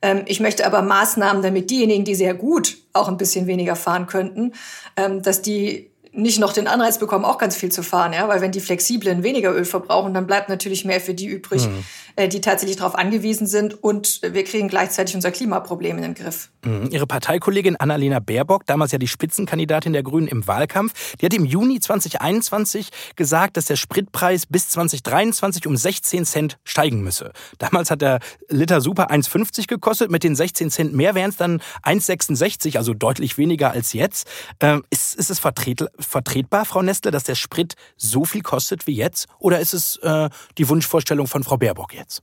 Ähm, 0.01 0.23
ich 0.27 0.39
möchte 0.39 0.65
aber 0.65 0.81
Maßnahmen, 0.81 1.41
damit 1.41 1.71
diejenigen, 1.71 2.05
die 2.05 2.15
sehr 2.15 2.33
gut 2.33 2.77
auch 2.93 3.07
ein 3.07 3.17
bisschen 3.17 3.47
weniger 3.47 3.75
fahren 3.75 4.05
könnten, 4.05 4.53
ähm, 4.97 5.21
dass 5.21 5.41
die 5.41 5.89
nicht 6.15 6.39
noch 6.39 6.53
den 6.53 6.67
Anreiz 6.67 6.97
bekommen, 6.97 7.25
auch 7.25 7.37
ganz 7.37 7.55
viel 7.55 7.71
zu 7.71 7.83
fahren, 7.83 8.13
ja, 8.13 8.27
weil 8.27 8.41
wenn 8.41 8.51
die 8.51 8.61
Flexiblen 8.61 9.23
weniger 9.23 9.53
Öl 9.53 9.65
verbrauchen, 9.65 10.13
dann 10.13 10.25
bleibt 10.25 10.49
natürlich 10.49 10.85
mehr 10.85 11.01
für 11.01 11.13
die 11.13 11.27
übrig, 11.27 11.67
mhm. 11.67 11.83
Äh, 12.17 12.29
die 12.29 12.39
tatsächlich 12.39 12.77
darauf 12.77 12.95
angewiesen 12.95 13.45
sind 13.45 13.83
und 13.83 14.21
wir 14.21 14.45
kriegen 14.45 14.69
gleichzeitig 14.69 15.15
unser 15.15 15.31
Klimaproblem 15.31 15.97
in 15.97 16.03
den 16.03 16.13
Griff. 16.13 16.49
Mhm. 16.63 16.87
Ihre 16.89 17.05
Parteikollegin 17.05 17.75
Annalena 17.75 18.19
Baerbock, 18.19 18.65
damals 18.65 18.93
ja 18.93 18.97
die 18.97 19.09
Spitzenkandidatin 19.09 19.91
der 19.91 20.01
Grünen 20.01 20.27
im 20.27 20.47
Wahlkampf, 20.47 20.93
die 21.17 21.25
hat 21.25 21.33
im 21.33 21.43
Juni 21.43 21.81
2021 21.81 22.89
gesagt, 23.17 23.57
dass 23.57 23.65
der 23.65 23.75
Spritpreis 23.75 24.45
bis 24.45 24.69
2023 24.69 25.67
um 25.67 25.75
16 25.75 26.25
Cent 26.25 26.57
steigen 26.63 27.03
müsse. 27.03 27.33
Damals 27.57 27.91
hat 27.91 28.01
der 28.01 28.19
Liter 28.47 28.79
Super 28.79 29.11
1,50 29.11 29.67
gekostet, 29.67 30.09
mit 30.09 30.23
den 30.23 30.37
16 30.37 30.71
Cent 30.71 30.93
mehr 30.93 31.15
wären 31.15 31.31
es 31.31 31.35
dann 31.35 31.61
1,66, 31.83 32.77
also 32.77 32.93
deutlich 32.93 33.37
weniger 33.37 33.71
als 33.71 33.91
jetzt. 33.91 34.25
Ähm, 34.61 34.85
ist, 34.89 35.15
ist 35.15 35.29
es 35.29 35.39
vertretbar? 35.39 35.89
Vertretbar, 36.05 36.65
Frau 36.65 36.81
Nestle, 36.81 37.11
dass 37.11 37.23
der 37.23 37.35
Sprit 37.35 37.75
so 37.97 38.25
viel 38.25 38.41
kostet 38.41 38.87
wie 38.87 38.95
jetzt? 38.95 39.27
Oder 39.39 39.59
ist 39.59 39.73
es 39.73 39.97
äh, 39.97 40.29
die 40.57 40.69
Wunschvorstellung 40.69 41.27
von 41.27 41.43
Frau 41.43 41.57
Baerbock 41.57 41.93
jetzt? 41.93 42.21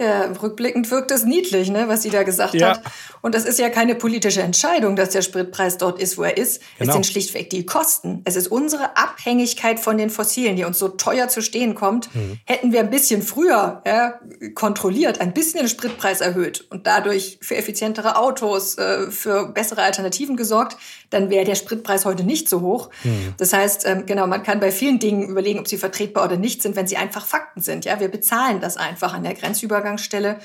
Ja, 0.00 0.32
rückblickend 0.42 0.90
wirkt 0.90 1.10
es 1.10 1.24
niedlich, 1.24 1.70
ne, 1.70 1.86
was 1.88 2.02
sie 2.02 2.08
da 2.08 2.22
gesagt 2.22 2.54
ja. 2.54 2.70
hat. 2.70 2.82
Und 3.20 3.34
das 3.34 3.44
ist 3.44 3.58
ja 3.58 3.68
keine 3.68 3.94
politische 3.94 4.40
Entscheidung, 4.40 4.96
dass 4.96 5.10
der 5.10 5.20
Spritpreis 5.20 5.76
dort 5.76 6.00
ist, 6.00 6.16
wo 6.16 6.22
er 6.22 6.38
ist. 6.38 6.62
Genau. 6.78 6.88
Es 6.88 6.94
sind 6.94 7.06
schlichtweg 7.06 7.50
die 7.50 7.66
Kosten. 7.66 8.22
Es 8.24 8.34
ist 8.34 8.48
unsere 8.48 8.96
Abhängigkeit 8.96 9.78
von 9.78 9.98
den 9.98 10.08
Fossilen, 10.08 10.56
die 10.56 10.64
uns 10.64 10.78
so 10.78 10.88
teuer 10.88 11.28
zu 11.28 11.42
stehen 11.42 11.74
kommt. 11.74 12.14
Mhm. 12.14 12.38
Hätten 12.46 12.72
wir 12.72 12.80
ein 12.80 12.88
bisschen 12.88 13.20
früher 13.20 13.82
ja, 13.86 14.18
kontrolliert, 14.54 15.20
ein 15.20 15.34
bisschen 15.34 15.60
den 15.60 15.68
Spritpreis 15.68 16.22
erhöht 16.22 16.64
und 16.70 16.86
dadurch 16.86 17.38
für 17.42 17.56
effizientere 17.56 18.16
Autos, 18.16 18.78
äh, 18.78 19.10
für 19.10 19.52
bessere 19.52 19.82
Alternativen 19.82 20.34
gesorgt, 20.34 20.78
dann 21.10 21.28
wäre 21.28 21.44
der 21.44 21.56
Spritpreis 21.56 22.04
heute 22.04 22.24
nicht 22.24 22.48
so 22.48 22.60
hoch. 22.60 22.90
Mhm. 23.04 23.34
Das 23.36 23.52
heißt, 23.52 23.86
ähm, 23.86 24.06
genau, 24.06 24.26
man 24.26 24.42
kann 24.42 24.60
bei 24.60 24.70
vielen 24.70 24.98
Dingen 24.98 25.28
überlegen, 25.28 25.58
ob 25.58 25.68
sie 25.68 25.76
vertretbar 25.76 26.24
oder 26.24 26.36
nicht 26.36 26.62
sind, 26.62 26.76
wenn 26.76 26.86
sie 26.86 26.96
einfach 26.96 27.26
Fakten 27.26 27.60
sind. 27.60 27.84
Ja, 27.84 28.00
wir 28.00 28.08
bezahlen 28.08 28.60
das 28.60 28.76
einfach 28.76 29.12
an 29.12 29.24
der 29.24 29.34
Grenzübergang 29.34 29.90
Übergangsstelle 29.90 30.38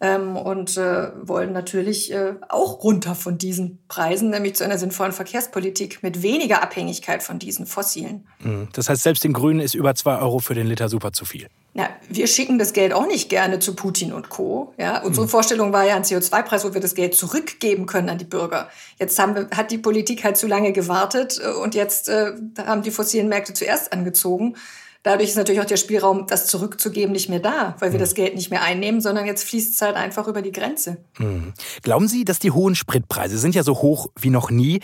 ähm, 0.00 0.36
und 0.36 0.76
äh, 0.76 1.10
wollen 1.22 1.52
natürlich 1.52 2.12
äh, 2.12 2.34
auch 2.48 2.82
runter 2.82 3.14
von 3.14 3.38
diesen 3.38 3.78
Preisen, 3.88 4.30
nämlich 4.30 4.56
zu 4.56 4.64
einer 4.64 4.78
sinnvollen 4.78 5.12
Verkehrspolitik 5.12 6.02
mit 6.02 6.22
weniger 6.22 6.62
Abhängigkeit 6.62 7.22
von 7.22 7.38
diesen 7.38 7.66
fossilen. 7.66 8.26
Mhm. 8.40 8.68
Das 8.72 8.88
heißt, 8.88 9.02
selbst 9.02 9.24
den 9.24 9.32
Grünen 9.32 9.60
ist 9.60 9.74
über 9.74 9.94
zwei 9.94 10.18
Euro 10.18 10.38
für 10.38 10.54
den 10.54 10.66
Liter 10.66 10.88
super 10.88 11.12
zu 11.12 11.24
viel. 11.24 11.48
Na, 11.72 11.88
wir 12.08 12.26
schicken 12.26 12.58
das 12.58 12.72
Geld 12.72 12.92
auch 12.92 13.06
nicht 13.06 13.28
gerne 13.28 13.60
zu 13.60 13.76
Putin 13.76 14.12
und 14.12 14.28
Co. 14.28 14.74
Ja, 14.76 15.02
unsere 15.02 15.26
mhm. 15.26 15.30
Vorstellung 15.30 15.72
war 15.72 15.84
ja 15.84 15.94
ein 15.94 16.02
CO2-Preis, 16.02 16.64
wo 16.64 16.74
wir 16.74 16.80
das 16.80 16.96
Geld 16.96 17.14
zurückgeben 17.14 17.86
können 17.86 18.08
an 18.08 18.18
die 18.18 18.24
Bürger. 18.24 18.68
Jetzt 18.98 19.16
haben 19.20 19.36
wir, 19.36 19.48
hat 19.56 19.70
die 19.70 19.78
Politik 19.78 20.24
halt 20.24 20.36
zu 20.36 20.48
lange 20.48 20.72
gewartet 20.72 21.40
äh, 21.42 21.48
und 21.48 21.76
jetzt 21.76 22.08
äh, 22.08 22.32
haben 22.58 22.82
die 22.82 22.90
fossilen 22.90 23.28
Märkte 23.28 23.54
zuerst 23.54 23.92
angezogen. 23.92 24.56
Dadurch 25.02 25.30
ist 25.30 25.36
natürlich 25.36 25.62
auch 25.62 25.66
der 25.66 25.78
Spielraum, 25.78 26.26
das 26.26 26.46
zurückzugeben, 26.46 27.12
nicht 27.12 27.30
mehr 27.30 27.40
da, 27.40 27.74
weil 27.78 27.92
wir 27.92 27.98
mhm. 27.98 28.02
das 28.02 28.14
Geld 28.14 28.34
nicht 28.34 28.50
mehr 28.50 28.62
einnehmen, 28.62 29.00
sondern 29.00 29.24
jetzt 29.24 29.44
fließt 29.44 29.74
es 29.74 29.80
halt 29.80 29.96
einfach 29.96 30.28
über 30.28 30.42
die 30.42 30.52
Grenze. 30.52 30.98
Mhm. 31.18 31.54
Glauben 31.82 32.06
Sie, 32.06 32.24
dass 32.24 32.38
die 32.38 32.50
hohen 32.50 32.74
Spritpreise 32.74 33.38
sind 33.38 33.54
ja 33.54 33.62
so 33.62 33.76
hoch 33.80 34.08
wie 34.18 34.28
noch 34.28 34.50
nie, 34.50 34.80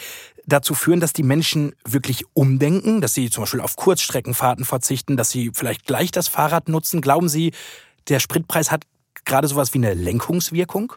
dazu 0.46 0.74
führen, 0.74 1.00
dass 1.00 1.12
die 1.12 1.22
Menschen 1.22 1.74
wirklich 1.85 2.24
umdenken, 2.33 3.00
dass 3.00 3.14
sie 3.14 3.31
zum 3.31 3.42
Beispiel 3.42 3.61
auf 3.61 3.76
Kurzstreckenfahrten 3.76 4.64
verzichten, 4.64 5.16
dass 5.16 5.31
sie 5.31 5.50
vielleicht 5.52 5.87
gleich 5.87 6.12
das 6.12 6.29
Fahrrad 6.29 6.68
nutzen? 6.68 7.00
Glauben 7.00 7.29
Sie, 7.29 7.52
der 8.09 8.20
Spritpreis 8.20 8.70
hat 8.70 8.85
gerade 9.24 9.48
sowas 9.48 9.74
wie 9.74 9.79
eine 9.79 9.94
Lenkungswirkung? 9.94 10.94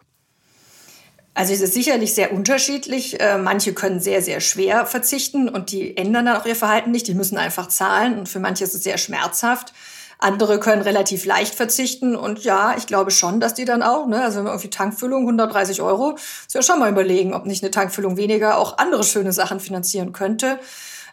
Also 1.39 1.53
es 1.53 1.61
ist 1.61 1.73
sicherlich 1.73 2.13
sehr 2.13 2.33
unterschiedlich. 2.33 3.17
Äh, 3.21 3.37
manche 3.37 3.71
können 3.71 4.01
sehr, 4.01 4.21
sehr 4.21 4.41
schwer 4.41 4.85
verzichten 4.85 5.47
und 5.47 5.71
die 5.71 5.95
ändern 5.95 6.25
dann 6.25 6.35
auch 6.35 6.45
ihr 6.45 6.53
Verhalten 6.53 6.91
nicht. 6.91 7.07
Die 7.07 7.13
müssen 7.13 7.37
einfach 7.37 7.69
zahlen 7.69 8.19
und 8.19 8.27
für 8.27 8.41
manche 8.41 8.65
ist 8.65 8.75
es 8.75 8.83
sehr 8.83 8.97
schmerzhaft. 8.97 9.71
Andere 10.17 10.59
können 10.59 10.81
relativ 10.81 11.23
leicht 11.23 11.55
verzichten 11.55 12.17
und 12.17 12.43
ja, 12.43 12.75
ich 12.77 12.87
glaube 12.87 13.11
schon, 13.11 13.39
dass 13.39 13.53
die 13.53 13.63
dann 13.63 13.83
auch, 13.83 14.05
ne, 14.05 14.21
also 14.21 14.39
wenn 14.39 14.43
man 14.43 14.53
irgendwie 14.55 14.69
Tankfüllung 14.69 15.21
130 15.21 15.81
Euro, 15.81 16.15
ist 16.15 16.55
ja 16.55 16.61
schon 16.61 16.77
mal 16.77 16.91
überlegen, 16.91 17.33
ob 17.33 17.45
nicht 17.45 17.63
eine 17.63 17.71
Tankfüllung 17.71 18.17
weniger 18.17 18.57
auch 18.57 18.77
andere 18.77 19.05
schöne 19.05 19.31
Sachen 19.31 19.61
finanzieren 19.61 20.11
könnte. 20.11 20.59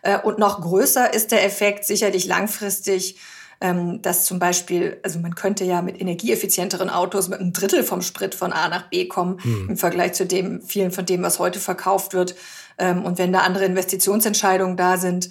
Äh, 0.02 0.18
und 0.18 0.40
noch 0.40 0.60
größer 0.60 1.14
ist 1.14 1.30
der 1.30 1.44
Effekt 1.44 1.84
sicherlich 1.84 2.26
langfristig 2.26 3.16
ähm, 3.60 4.02
dass 4.02 4.24
zum 4.24 4.38
Beispiel, 4.38 4.98
also 5.02 5.18
man 5.18 5.34
könnte 5.34 5.64
ja 5.64 5.82
mit 5.82 6.00
energieeffizienteren 6.00 6.90
Autos 6.90 7.28
mit 7.28 7.40
einem 7.40 7.52
Drittel 7.52 7.82
vom 7.82 8.02
Sprit 8.02 8.34
von 8.34 8.52
A 8.52 8.68
nach 8.68 8.88
B 8.90 9.06
kommen 9.06 9.38
hm. 9.42 9.70
im 9.70 9.76
Vergleich 9.76 10.12
zu 10.12 10.26
dem 10.26 10.62
vielen 10.62 10.90
von 10.90 11.06
dem, 11.06 11.22
was 11.22 11.38
heute 11.38 11.58
verkauft 11.58 12.12
wird. 12.12 12.34
Ähm, 12.78 13.04
und 13.04 13.18
wenn 13.18 13.32
da 13.32 13.40
andere 13.40 13.64
Investitionsentscheidungen 13.64 14.76
da 14.76 14.98
sind, 14.98 15.30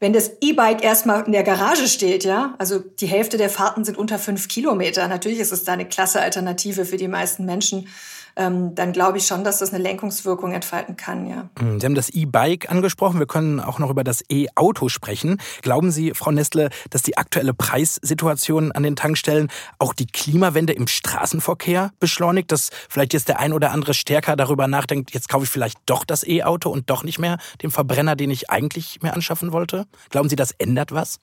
wenn 0.00 0.12
das 0.12 0.32
E-Bike 0.40 0.82
erstmal 0.82 1.24
in 1.24 1.32
der 1.32 1.44
Garage 1.44 1.86
steht, 1.86 2.24
ja, 2.24 2.56
also 2.58 2.80
die 2.80 3.06
Hälfte 3.06 3.36
der 3.36 3.48
Fahrten 3.48 3.84
sind 3.84 3.96
unter 3.96 4.18
fünf 4.18 4.48
Kilometer. 4.48 5.06
Natürlich 5.06 5.38
ist 5.38 5.52
es 5.52 5.62
da 5.62 5.74
eine 5.74 5.88
klasse 5.88 6.20
Alternative 6.20 6.84
für 6.84 6.96
die 6.96 7.06
meisten 7.06 7.44
Menschen 7.44 7.86
ähm, 8.36 8.74
dann 8.74 8.92
glaube 8.92 9.18
ich 9.18 9.26
schon, 9.26 9.44
dass 9.44 9.58
das 9.58 9.72
eine 9.72 9.82
Lenkungswirkung 9.82 10.52
entfalten 10.52 10.96
kann, 10.96 11.26
ja. 11.26 11.48
Hm, 11.58 11.80
Sie 11.80 11.86
haben 11.86 11.94
das 11.94 12.10
E-Bike 12.10 12.70
angesprochen. 12.70 13.18
Wir 13.18 13.26
können 13.26 13.60
auch 13.60 13.78
noch 13.78 13.90
über 13.90 14.04
das 14.04 14.24
E-Auto 14.30 14.88
sprechen. 14.88 15.38
Glauben 15.62 15.90
Sie, 15.90 16.12
Frau 16.14 16.30
Nestle, 16.30 16.70
dass 16.90 17.02
die 17.02 17.16
aktuelle 17.16 17.54
Preissituation 17.54 18.72
an 18.72 18.82
den 18.82 18.96
Tankstellen 18.96 19.48
auch 19.78 19.94
die 19.94 20.06
Klimawende 20.06 20.72
im 20.72 20.86
Straßenverkehr 20.86 21.92
beschleunigt, 22.00 22.52
dass 22.52 22.70
vielleicht 22.88 23.12
jetzt 23.12 23.28
der 23.28 23.38
ein 23.38 23.52
oder 23.52 23.72
andere 23.72 23.94
stärker 23.94 24.36
darüber 24.36 24.66
nachdenkt, 24.66 25.12
jetzt 25.12 25.28
kaufe 25.28 25.44
ich 25.44 25.50
vielleicht 25.50 25.78
doch 25.86 26.04
das 26.04 26.26
E-Auto 26.26 26.70
und 26.70 26.90
doch 26.90 27.04
nicht 27.04 27.18
mehr 27.18 27.38
den 27.62 27.70
Verbrenner, 27.70 28.16
den 28.16 28.30
ich 28.30 28.50
eigentlich 28.50 29.00
mir 29.02 29.12
anschaffen 29.12 29.52
wollte? 29.52 29.86
Glauben 30.10 30.28
Sie, 30.28 30.36
das 30.36 30.52
ändert 30.52 30.92
was? 30.92 31.18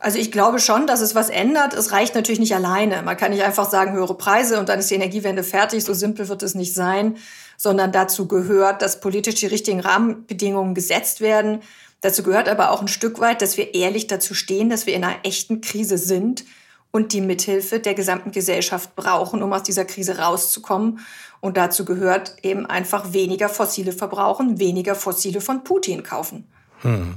Also 0.00 0.18
ich 0.18 0.32
glaube 0.32 0.58
schon, 0.60 0.86
dass 0.86 1.02
es 1.02 1.14
was 1.14 1.28
ändert. 1.28 1.74
Es 1.74 1.92
reicht 1.92 2.14
natürlich 2.14 2.40
nicht 2.40 2.54
alleine. 2.54 3.02
Man 3.02 3.18
kann 3.18 3.32
nicht 3.32 3.44
einfach 3.44 3.70
sagen, 3.70 3.92
höhere 3.92 4.16
Preise 4.16 4.58
und 4.58 4.70
dann 4.70 4.78
ist 4.78 4.90
die 4.90 4.94
Energiewende 4.94 5.44
fertig. 5.44 5.84
So 5.84 5.92
simpel 5.92 6.28
wird 6.30 6.42
es 6.42 6.54
nicht 6.54 6.74
sein, 6.74 7.18
sondern 7.58 7.92
dazu 7.92 8.26
gehört, 8.26 8.80
dass 8.80 9.00
politisch 9.00 9.34
die 9.36 9.46
richtigen 9.46 9.80
Rahmenbedingungen 9.80 10.74
gesetzt 10.74 11.20
werden. 11.20 11.60
Dazu 12.00 12.22
gehört 12.22 12.48
aber 12.48 12.70
auch 12.70 12.80
ein 12.80 12.88
Stück 12.88 13.20
weit, 13.20 13.42
dass 13.42 13.58
wir 13.58 13.74
ehrlich 13.74 14.06
dazu 14.06 14.32
stehen, 14.32 14.70
dass 14.70 14.86
wir 14.86 14.94
in 14.94 15.04
einer 15.04 15.18
echten 15.22 15.60
Krise 15.60 15.98
sind 15.98 16.46
und 16.90 17.12
die 17.12 17.20
Mithilfe 17.20 17.78
der 17.78 17.92
gesamten 17.92 18.32
Gesellschaft 18.32 18.96
brauchen, 18.96 19.42
um 19.42 19.52
aus 19.52 19.64
dieser 19.64 19.84
Krise 19.84 20.18
rauszukommen. 20.18 21.00
Und 21.40 21.58
dazu 21.58 21.84
gehört 21.84 22.36
eben 22.42 22.64
einfach 22.64 23.12
weniger 23.12 23.50
fossile 23.50 23.92
verbrauchen, 23.92 24.58
weniger 24.58 24.94
fossile 24.94 25.42
von 25.42 25.62
Putin 25.62 26.02
kaufen. 26.02 26.48
Hm. 26.80 27.16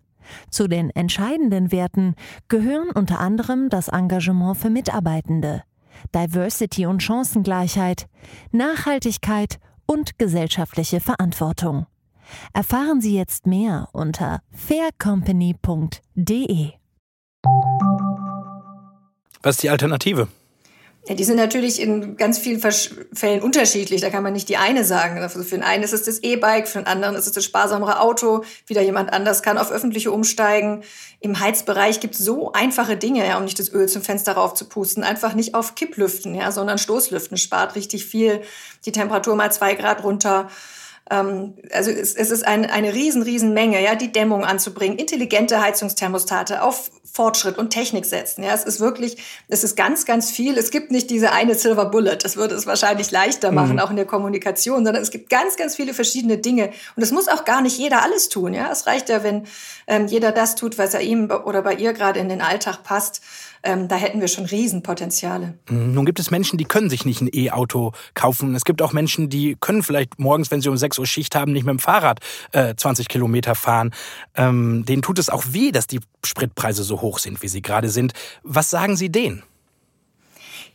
Zu 0.49 0.67
den 0.67 0.89
entscheidenden 0.91 1.71
Werten 1.71 2.15
gehören 2.47 2.91
unter 2.91 3.19
anderem 3.19 3.69
das 3.69 3.87
Engagement 3.87 4.57
für 4.57 4.69
Mitarbeitende, 4.69 5.63
Diversity 6.13 6.85
und 6.85 7.03
Chancengleichheit, 7.03 8.07
Nachhaltigkeit 8.51 9.59
und 9.85 10.17
gesellschaftliche 10.17 10.99
Verantwortung. 10.99 11.85
Erfahren 12.53 13.01
Sie 13.01 13.15
jetzt 13.15 13.45
mehr 13.45 13.89
unter 13.91 14.41
faircompany.de. 14.51 16.71
Was 19.43 19.55
ist 19.55 19.63
die 19.63 19.69
Alternative? 19.69 20.27
Ja, 21.07 21.15
die 21.15 21.23
sind 21.23 21.37
natürlich 21.37 21.81
in 21.81 22.15
ganz 22.15 22.37
vielen 22.37 22.61
Fällen 22.61 23.41
unterschiedlich. 23.41 24.01
Da 24.01 24.11
kann 24.11 24.21
man 24.21 24.33
nicht 24.33 24.49
die 24.49 24.57
eine 24.57 24.83
sagen. 24.83 25.17
Also 25.17 25.41
für 25.41 25.55
den 25.55 25.63
einen 25.63 25.83
ist 25.83 25.93
es 25.93 26.03
das 26.03 26.19
E-Bike, 26.19 26.67
für 26.67 26.77
den 26.77 26.85
anderen 26.85 27.15
ist 27.15 27.25
es 27.25 27.31
das 27.31 27.43
sparsamere 27.43 27.99
Auto. 27.99 28.43
Wieder 28.67 28.83
jemand 28.83 29.11
anders 29.11 29.41
kann 29.41 29.57
auf 29.57 29.71
öffentliche 29.71 30.11
umsteigen. 30.11 30.83
Im 31.19 31.39
Heizbereich 31.39 32.01
gibt 32.01 32.13
es 32.13 32.19
so 32.23 32.51
einfache 32.51 32.97
Dinge, 32.97 33.25
ja, 33.25 33.37
um 33.37 33.45
nicht 33.45 33.57
das 33.57 33.73
Öl 33.73 33.87
zum 33.87 34.03
Fenster 34.03 34.33
raufzupusten. 34.33 35.03
Einfach 35.03 35.33
nicht 35.33 35.55
auf 35.55 35.73
Kipplüften, 35.73 36.35
ja, 36.35 36.51
sondern 36.51 36.77
Stoßlüften. 36.77 37.37
Spart 37.37 37.75
richtig 37.75 38.05
viel. 38.05 38.41
Die 38.85 38.91
Temperatur 38.91 39.35
mal 39.35 39.51
zwei 39.51 39.73
Grad 39.73 40.03
runter. 40.03 40.49
Ähm, 41.11 41.55
also 41.73 41.91
es, 41.91 42.15
es 42.15 42.31
ist 42.31 42.47
ein, 42.47 42.65
eine 42.65 42.93
riesen, 42.93 43.21
riesen 43.21 43.53
Menge, 43.53 43.83
ja, 43.83 43.95
die 43.95 44.11
Dämmung 44.11 44.45
anzubringen, 44.45 44.97
intelligente 44.97 45.61
Heizungsthermostate 45.61 46.63
auf 46.63 46.89
Fortschritt 47.13 47.57
und 47.57 47.71
Technik 47.71 48.05
setzen. 48.05 48.41
Ja, 48.43 48.53
es 48.53 48.63
ist 48.63 48.79
wirklich, 48.79 49.17
es 49.49 49.65
ist 49.65 49.75
ganz, 49.75 50.05
ganz 50.05 50.31
viel. 50.31 50.57
Es 50.57 50.71
gibt 50.71 50.91
nicht 50.91 51.09
diese 51.09 51.33
eine 51.33 51.55
Silver 51.55 51.85
Bullet. 51.85 52.17
Das 52.23 52.37
würde 52.37 52.55
es 52.55 52.65
wahrscheinlich 52.65 53.11
leichter 53.11 53.51
machen, 53.51 53.73
mhm. 53.73 53.79
auch 53.79 53.89
in 53.89 53.97
der 53.97 54.05
Kommunikation, 54.05 54.85
sondern 54.85 55.03
es 55.03 55.11
gibt 55.11 55.29
ganz, 55.29 55.57
ganz 55.57 55.75
viele 55.75 55.93
verschiedene 55.93 56.37
Dinge. 56.37 56.71
Und 56.95 57.03
es 57.03 57.11
muss 57.11 57.27
auch 57.27 57.43
gar 57.43 57.61
nicht 57.61 57.77
jeder 57.77 58.01
alles 58.01 58.29
tun. 58.29 58.53
Ja, 58.53 58.71
es 58.71 58.87
reicht 58.87 59.09
ja, 59.09 59.23
wenn 59.23 59.45
ähm, 59.87 60.07
jeder 60.07 60.31
das 60.31 60.55
tut, 60.55 60.77
was 60.77 60.93
er 60.93 61.01
ihm 61.01 61.29
oder 61.29 61.61
bei 61.61 61.73
ihr 61.73 61.91
gerade 61.91 62.19
in 62.21 62.29
den 62.29 62.41
Alltag 62.41 62.83
passt 62.83 63.21
ähm, 63.63 63.87
da 63.87 63.95
hätten 63.95 64.21
wir 64.21 64.27
schon 64.27 64.45
Riesenpotenziale. 64.45 65.57
Mhm. 65.69 65.93
Nun 65.93 66.05
gibt 66.05 66.19
es 66.19 66.31
Menschen, 66.31 66.57
die 66.57 66.65
können 66.65 66.89
sich 66.89 67.05
nicht 67.05 67.21
ein 67.21 67.29
E-Auto 67.31 67.91
kaufen. 68.13 68.55
Es 68.55 68.65
gibt 68.65 68.81
auch 68.81 68.93
Menschen, 68.93 69.29
die 69.29 69.55
können 69.59 69.83
vielleicht 69.83 70.19
morgens, 70.19 70.51
wenn 70.51 70.61
sie 70.61 70.69
um 70.69 70.77
6 70.77 70.99
Uhr 70.99 71.05
Schicht 71.05 71.35
haben, 71.35 71.51
nicht 71.51 71.65
mit 71.65 71.73
dem 71.73 71.79
Fahrrad 71.79 72.19
äh, 72.51 72.75
20 72.75 73.07
Kilometer 73.07 73.55
fahren. 73.55 73.91
Ähm, 74.35 74.85
denen 74.85 75.01
tut 75.01 75.19
es 75.19 75.29
auch 75.29 75.43
weh, 75.51 75.71
dass 75.71 75.87
die 75.87 75.99
Spritpreise 76.25 76.83
so 76.83 77.01
hoch 77.01 77.19
sind, 77.19 77.41
wie 77.41 77.47
sie 77.47 77.61
gerade 77.61 77.89
sind. 77.89 78.13
Was 78.43 78.69
sagen 78.69 78.95
Sie 78.95 79.11
denen? 79.11 79.43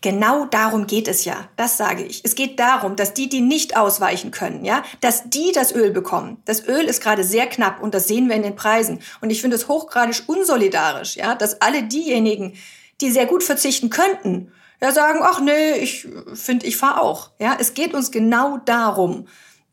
Genau 0.01 0.45
darum 0.47 0.87
geht 0.87 1.09
es 1.09 1.25
ja. 1.25 1.49
Das 1.57 1.77
sage 1.77 2.05
ich. 2.05 2.23
Es 2.25 2.35
geht 2.35 2.61
darum, 2.61 2.97
dass 2.97 3.15
die, 3.15 3.29
die 3.29 3.41
nicht 3.41 3.77
ausweichen 3.77 4.31
können, 4.31 4.65
ja, 4.65 4.83
dass 5.01 5.31
die 5.31 5.53
das 5.53 5.75
Öl 5.75 5.91
bekommen. 5.91 6.43
Das 6.45 6.67
Öl 6.67 6.85
ist 6.85 7.03
gerade 7.03 7.25
sehr 7.25 7.47
knapp 7.47 7.83
und 7.83 7.95
das 7.95 8.07
sehen 8.07 8.29
wir 8.29 8.37
in 8.37 8.43
den 8.43 8.57
Preisen. 8.57 9.01
Und 9.21 9.31
ich 9.31 9.41
finde 9.41 9.57
es 9.57 9.69
hochgradig 9.69 10.23
unsolidarisch, 10.27 11.17
ja, 11.17 11.35
dass 11.35 11.61
alle 11.61 11.83
diejenigen, 11.83 12.55
die 13.01 13.11
sehr 13.11 13.27
gut 13.27 13.43
verzichten 13.43 13.91
könnten, 13.91 14.53
ja 14.81 14.93
sagen, 14.93 15.21
ach 15.23 15.41
nee, 15.41 15.73
ich 15.75 16.07
finde, 16.35 16.67
ich 16.67 16.77
fahre 16.77 17.01
auch. 17.01 17.31
Ja, 17.39 17.57
es 17.59 17.75
geht 17.75 17.95
uns 17.95 18.11
genau 18.11 18.59
darum, 18.59 19.27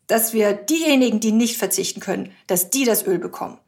dass 0.06 0.32
wir 0.32 0.52
diejenigen, 0.52 1.20
die 1.20 1.32
nicht 1.32 1.56
verzichten 1.56 2.00
können, 2.00 2.32
dass 2.46 2.70
die 2.70 2.84
das 2.84 3.06
Öl 3.06 3.18
bekommen. 3.18 3.58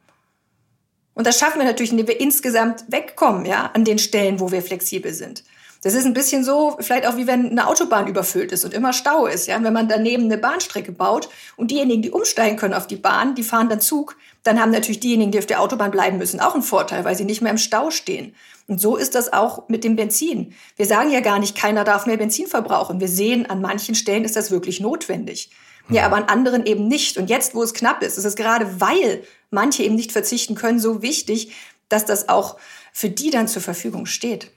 Und 1.13 1.25
das 1.25 1.39
schaffen 1.39 1.59
wir 1.59 1.65
natürlich, 1.65 1.91
indem 1.91 2.07
wir 2.07 2.19
insgesamt 2.19 2.85
wegkommen, 2.89 3.45
ja, 3.45 3.71
an 3.73 3.85
den 3.85 3.97
Stellen, 3.97 4.39
wo 4.39 4.51
wir 4.51 4.61
flexibel 4.61 5.13
sind. 5.13 5.43
Das 5.81 5.93
ist 5.93 6.05
ein 6.05 6.13
bisschen 6.13 6.43
so, 6.43 6.75
vielleicht 6.79 7.05
auch 7.05 7.17
wie 7.17 7.27
wenn 7.27 7.51
eine 7.51 7.67
Autobahn 7.67 8.07
überfüllt 8.07 8.51
ist 8.51 8.65
und 8.65 8.73
immer 8.73 8.93
Stau 8.93 9.27
ist. 9.27 9.47
Ja? 9.47 9.61
Wenn 9.61 9.73
man 9.73 9.87
daneben 9.87 10.23
eine 10.23 10.37
Bahnstrecke 10.37 10.91
baut 10.91 11.29
und 11.55 11.71
diejenigen, 11.71 12.01
die 12.01 12.11
umsteigen 12.11 12.57
können 12.57 12.73
auf 12.73 12.87
die 12.87 12.95
Bahn, 12.95 13.35
die 13.35 13.43
fahren 13.43 13.69
dann 13.69 13.79
Zug, 13.79 14.17
dann 14.43 14.59
haben 14.59 14.71
natürlich 14.71 14.99
diejenigen, 14.99 15.31
die 15.31 15.39
auf 15.39 15.45
der 15.45 15.61
Autobahn 15.61 15.91
bleiben 15.91 16.17
müssen, 16.17 16.39
auch 16.39 16.53
einen 16.53 16.63
Vorteil, 16.63 17.05
weil 17.05 17.15
sie 17.15 17.25
nicht 17.25 17.41
mehr 17.41 17.51
im 17.51 17.57
Stau 17.57 17.91
stehen. 17.91 18.33
Und 18.67 18.81
so 18.81 18.97
ist 18.97 19.15
das 19.15 19.31
auch 19.31 19.69
mit 19.69 19.83
dem 19.83 19.95
Benzin. 19.95 20.53
Wir 20.75 20.85
sagen 20.85 21.11
ja 21.11 21.21
gar 21.21 21.39
nicht, 21.39 21.55
keiner 21.55 21.83
darf 21.83 22.05
mehr 22.05 22.17
Benzin 22.17 22.47
verbrauchen. 22.47 22.99
Wir 22.99 23.07
sehen, 23.07 23.45
an 23.49 23.61
manchen 23.61 23.95
Stellen 23.95 24.25
ist 24.25 24.35
das 24.35 24.51
wirklich 24.51 24.79
notwendig. 24.79 25.51
Ja, 25.89 26.05
aber 26.05 26.17
an 26.17 26.25
anderen 26.25 26.65
eben 26.65 26.87
nicht. 26.87 27.17
Und 27.17 27.29
jetzt, 27.29 27.55
wo 27.55 27.63
es 27.63 27.73
knapp 27.73 28.03
ist, 28.03 28.17
ist 28.17 28.25
es 28.25 28.35
gerade, 28.35 28.81
weil 28.81 29.23
manche 29.51 29.83
eben 29.83 29.95
nicht 29.95 30.11
verzichten 30.11 30.55
können, 30.55 30.79
so 30.79 31.01
wichtig, 31.01 31.53
dass 31.87 32.03
das 32.03 32.27
auch 32.27 32.57
für 32.91 33.09
die 33.09 33.29
dann 33.29 33.47
zur 33.47 33.61
Verfügung 33.61 34.05
steht. 34.05 34.51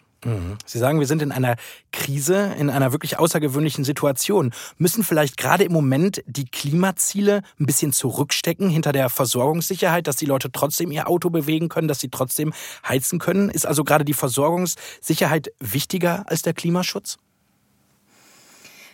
Sie 0.66 0.78
sagen, 0.78 1.00
wir 1.00 1.06
sind 1.06 1.22
in 1.22 1.32
einer 1.32 1.56
Krise, 1.92 2.54
in 2.58 2.68
einer 2.68 2.92
wirklich 2.92 3.18
außergewöhnlichen 3.18 3.84
Situation. 3.84 4.52
Müssen 4.76 5.02
vielleicht 5.02 5.38
gerade 5.38 5.64
im 5.64 5.72
Moment 5.72 6.22
die 6.26 6.44
Klimaziele 6.44 7.42
ein 7.58 7.66
bisschen 7.66 7.92
zurückstecken 7.92 8.68
hinter 8.68 8.92
der 8.92 9.08
Versorgungssicherheit, 9.08 10.06
dass 10.06 10.16
die 10.16 10.26
Leute 10.26 10.52
trotzdem 10.52 10.92
ihr 10.92 11.08
Auto 11.08 11.30
bewegen 11.30 11.70
können, 11.70 11.88
dass 11.88 12.00
sie 12.00 12.10
trotzdem 12.10 12.52
heizen 12.86 13.18
können? 13.18 13.48
Ist 13.48 13.66
also 13.66 13.82
gerade 13.82 14.04
die 14.04 14.12
Versorgungssicherheit 14.12 15.52
wichtiger 15.58 16.24
als 16.26 16.42
der 16.42 16.52
Klimaschutz? 16.52 17.16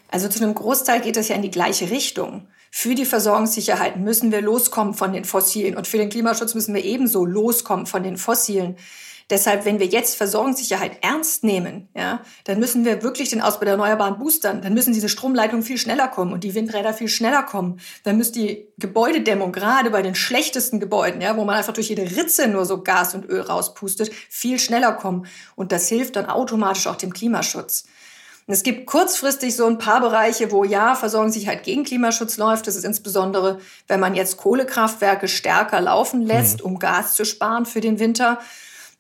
Also 0.09 0.29
zu 0.29 0.43
einem 0.43 0.55
Großteil 0.55 1.01
geht 1.01 1.17
es 1.17 1.29
ja 1.29 1.35
in 1.35 1.43
die 1.43 1.51
gleiche 1.51 1.91
Richtung. 1.91 2.47
Für 2.71 2.95
die 2.95 3.05
Versorgungssicherheit 3.05 3.97
müssen 3.97 4.31
wir 4.31 4.43
loskommen 4.43 4.95
von 4.95 5.13
den 5.13 5.25
Fossilen 5.25 5.77
und 5.77 5.87
für 5.87 5.99
den 5.99 6.11
Klimaschutz 6.11 6.55
müssen 6.55 6.75
wir 6.75 6.85
ebenso 6.85 7.25
loskommen 7.25 7.87
von 7.87 8.03
den 8.03 8.17
Fossilen. 8.17 8.77
Deshalb, 9.29 9.65
wenn 9.65 9.81
wir 9.81 9.87
jetzt 9.87 10.17
Versorgungssicherheit 10.17 10.99
ernst 11.01 11.43
nehmen, 11.43 11.89
ja, 11.97 12.21
dann 12.45 12.61
müssen 12.61 12.85
wir 12.85 13.03
wirklich 13.03 13.31
den 13.31 13.43
Ausbau 13.43 13.65
der 13.65 13.73
Erneuerbaren 13.73 14.19
boostern. 14.19 14.63
Dann 14.63 14.73
müssen 14.73 14.93
diese 14.93 15.09
Stromleitungen 15.09 15.65
viel 15.65 15.79
schneller 15.79 16.07
kommen 16.07 16.33
und 16.33 16.45
die 16.45 16.55
Windräder 16.55 16.95
viel 16.95 17.09
schneller 17.09 17.43
kommen. 17.43 17.81
Dann 18.05 18.19
muss 18.19 18.31
die 18.31 18.69
Gebäudedämmung, 18.79 19.51
gerade 19.51 19.91
bei 19.91 20.03
den 20.03 20.15
schlechtesten 20.15 20.79
Gebäuden, 20.79 21.21
ja, 21.21 21.37
wo 21.37 21.45
man 21.45 21.57
einfach 21.57 21.73
durch 21.73 21.89
jede 21.89 22.03
Ritze 22.03 22.47
nur 22.47 22.67
so 22.67 22.85
Gas 22.85 23.15
und 23.15 23.29
Öl 23.29 23.41
rauspustet, 23.41 24.13
viel 24.29 24.61
schneller 24.61 24.93
kommen. 24.93 25.27
Und 25.57 25.73
das 25.73 25.89
hilft 25.89 26.15
dann 26.15 26.27
automatisch 26.27 26.87
auch 26.87 26.97
dem 26.97 27.13
Klimaschutz. 27.13 27.87
Und 28.47 28.55
es 28.55 28.63
gibt 28.63 28.87
kurzfristig 28.87 29.57
so 29.57 29.67
ein 29.67 29.79
paar 29.79 30.01
Bereiche, 30.01 30.53
wo 30.53 30.63
ja 30.63 30.95
Versorgungssicherheit 30.95 31.65
gegen 31.65 31.83
Klimaschutz 31.83 32.37
läuft. 32.37 32.69
Das 32.69 32.77
ist 32.77 32.85
insbesondere, 32.85 33.59
wenn 33.89 33.99
man 33.99 34.15
jetzt 34.15 34.37
Kohlekraftwerke 34.37 35.27
stärker 35.27 35.81
laufen 35.81 36.23
lässt, 36.23 36.61
mhm. 36.61 36.67
um 36.67 36.79
Gas 36.79 37.15
zu 37.15 37.25
sparen 37.25 37.67
für 37.67 37.81
den 37.81 37.99
Winter. 37.99 38.39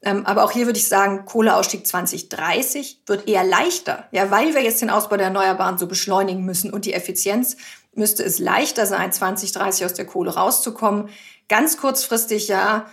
Ähm, 0.02 0.26
aber 0.26 0.44
auch 0.44 0.50
hier 0.50 0.66
würde 0.66 0.78
ich 0.78 0.88
sagen, 0.88 1.24
Kohleausstieg 1.24 1.87
2030 1.87 3.02
wird 3.06 3.28
eher 3.28 3.44
leichter. 3.44 4.06
Ja, 4.12 4.30
weil 4.30 4.54
wir 4.54 4.62
jetzt 4.62 4.82
den 4.82 4.90
Ausbau 4.90 5.16
der 5.16 5.26
Erneuerbaren 5.26 5.78
so 5.78 5.87
beschleunigen 5.87 6.44
müssen 6.44 6.72
und 6.72 6.85
die 6.85 6.92
Effizienz 6.92 7.56
müsste 7.94 8.22
es 8.22 8.38
leichter 8.38 8.87
sein, 8.87 9.12
2030 9.12 9.87
aus 9.87 9.94
der 9.94 10.04
Kohle 10.04 10.35
rauszukommen. 10.35 11.09
Ganz 11.48 11.78
kurzfristig 11.78 12.48
ja, 12.48 12.87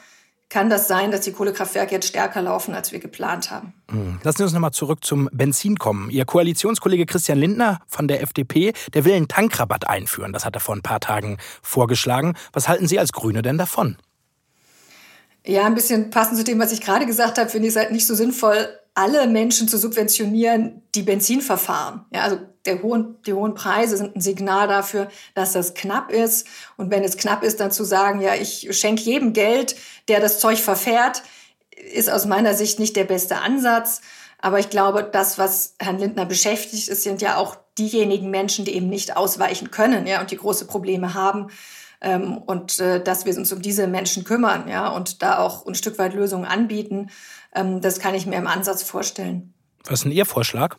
kann 0.54 0.70
das 0.70 0.88
sein, 0.88 1.12
dass 1.12 1.22
die 1.22 1.32
Kohlekraftwerke 1.32 1.96
jetzt 1.96 2.08
stärker 2.08 2.42
laufen, 2.42 2.76
als 2.76 2.92
wir 2.92 3.00
geplant 3.00 3.50
haben. 3.50 3.74
Hm. 3.89 4.20
Lassen 4.24 4.38
Sie 4.38 4.44
uns 4.44 4.54
nochmal 4.54 4.72
zurück 4.72 5.04
zum 5.04 5.28
Benzin 5.34 5.78
kommen. 5.78 6.10
Ihr 6.12 6.26
Koalitionskollege 6.26 7.06
Christian 7.06 7.39
Lindner 7.39 7.80
von 7.88 8.08
der 8.08 8.22
FDP, 8.22 8.74
der 8.94 9.04
will 9.04 9.13
einen 9.13 9.28
Tankrabatt 9.28 9.88
einführen. 9.88 10.32
Das 10.32 10.46
hat 10.46 10.56
er 10.56 10.60
vor 10.60 10.76
ein 10.76 10.84
paar 10.84 11.00
Tagen 11.00 11.38
vorgeschlagen. 11.63 12.36
Was 12.54 12.68
halten 12.68 12.88
Sie 12.88 13.00
als 13.00 13.12
Grüne 13.13 13.42
denn 13.42 13.58
davon? 13.58 13.98
Ja, 15.46 15.66
ein 15.66 15.76
bisschen 15.76 16.10
passend 16.10 16.38
zu 16.38 16.44
dem, 16.44 16.60
was 16.60 16.72
ich 16.72 16.82
gerade 16.82 17.06
gesagt 17.06 17.38
habe, 17.38 17.50
finde 17.50 17.68
ich 17.68 17.74
es 17.74 17.80
halt 17.80 17.92
nicht 17.92 18.08
so 18.08 18.16
sinnvoll, 18.16 18.80
alle 18.96 19.28
Menschen 19.28 19.68
zu 19.68 19.78
subventionieren, 19.78 20.84
die 20.94 21.02
Benzin 21.02 21.42
verfahren. 21.42 22.06
Ja, 22.14 22.22
also 22.22 22.38
der 22.66 22.82
hohen, 22.82 23.22
die 23.26 23.34
hohen 23.34 23.56
Preise 23.56 23.98
sind 23.98 24.16
ein 24.16 24.22
Signal 24.22 24.68
dafür, 24.68 25.10
dass 25.34 25.54
das 25.54 25.74
knapp 25.74 26.12
ist. 26.12 26.48
Und 26.78 26.92
wenn 26.92 27.04
es 27.04 27.18
knapp 27.18 27.44
ist, 27.44 27.60
dann 27.60 27.72
zu 27.72 27.84
sagen, 27.84 28.22
ja, 28.22 28.36
ich 28.36 28.68
schenke 28.78 29.02
jedem 29.02 29.34
Geld, 29.34 29.76
der 30.08 30.20
das 30.20 30.40
Zeug 30.40 30.60
verfährt, 30.60 31.24
ist 31.94 32.10
aus 32.10 32.26
meiner 32.26 32.54
Sicht 32.54 32.80
nicht 32.80 32.96
der 32.96 33.04
beste 33.04 33.38
Ansatz. 33.38 34.02
Aber 34.40 34.60
ich 34.60 34.70
glaube, 34.70 35.10
das, 35.12 35.38
was 35.38 35.76
Herrn 35.80 36.00
Lindner 36.00 36.26
beschäftigt, 36.26 36.88
ist, 36.88 37.04
sind 37.04 37.22
ja 37.22 37.38
auch 37.38 37.58
diejenigen 37.78 38.30
Menschen, 38.30 38.66
die 38.66 38.76
eben 38.76 38.90
nicht 38.90 39.18
ausweichen 39.18 39.72
können, 39.72 40.06
ja, 40.06 40.22
und 40.22 40.32
die 40.32 40.38
große 40.38 40.66
Probleme 40.66 41.14
haben 41.16 41.50
ähm, 42.04 42.38
und 42.38 42.80
äh, 42.80 43.02
dass 43.02 43.26
wir 43.26 43.36
uns 43.36 43.52
um 43.52 43.62
diese 43.62 43.88
Menschen 43.88 44.24
kümmern, 44.24 44.68
ja, 44.68 44.89
und 44.89 45.24
da 45.24 45.39
auch 45.39 45.66
ein 45.66 45.76
Stück 45.76 45.98
weit 45.98 46.13
Lösungen 46.13 46.46
anbieten, 46.46 47.10
ähm, 47.56 47.82
das 47.82 48.00
kann 48.00 48.13
ich 48.13 48.26
mir 48.26 48.36
im 48.36 48.48
Ansatz 48.48 48.84
vorstellen. 48.84 49.54
Was 49.86 50.00
ist 50.00 50.04
denn 50.04 50.12
Ihr 50.12 50.26
Vorschlag? 50.26 50.78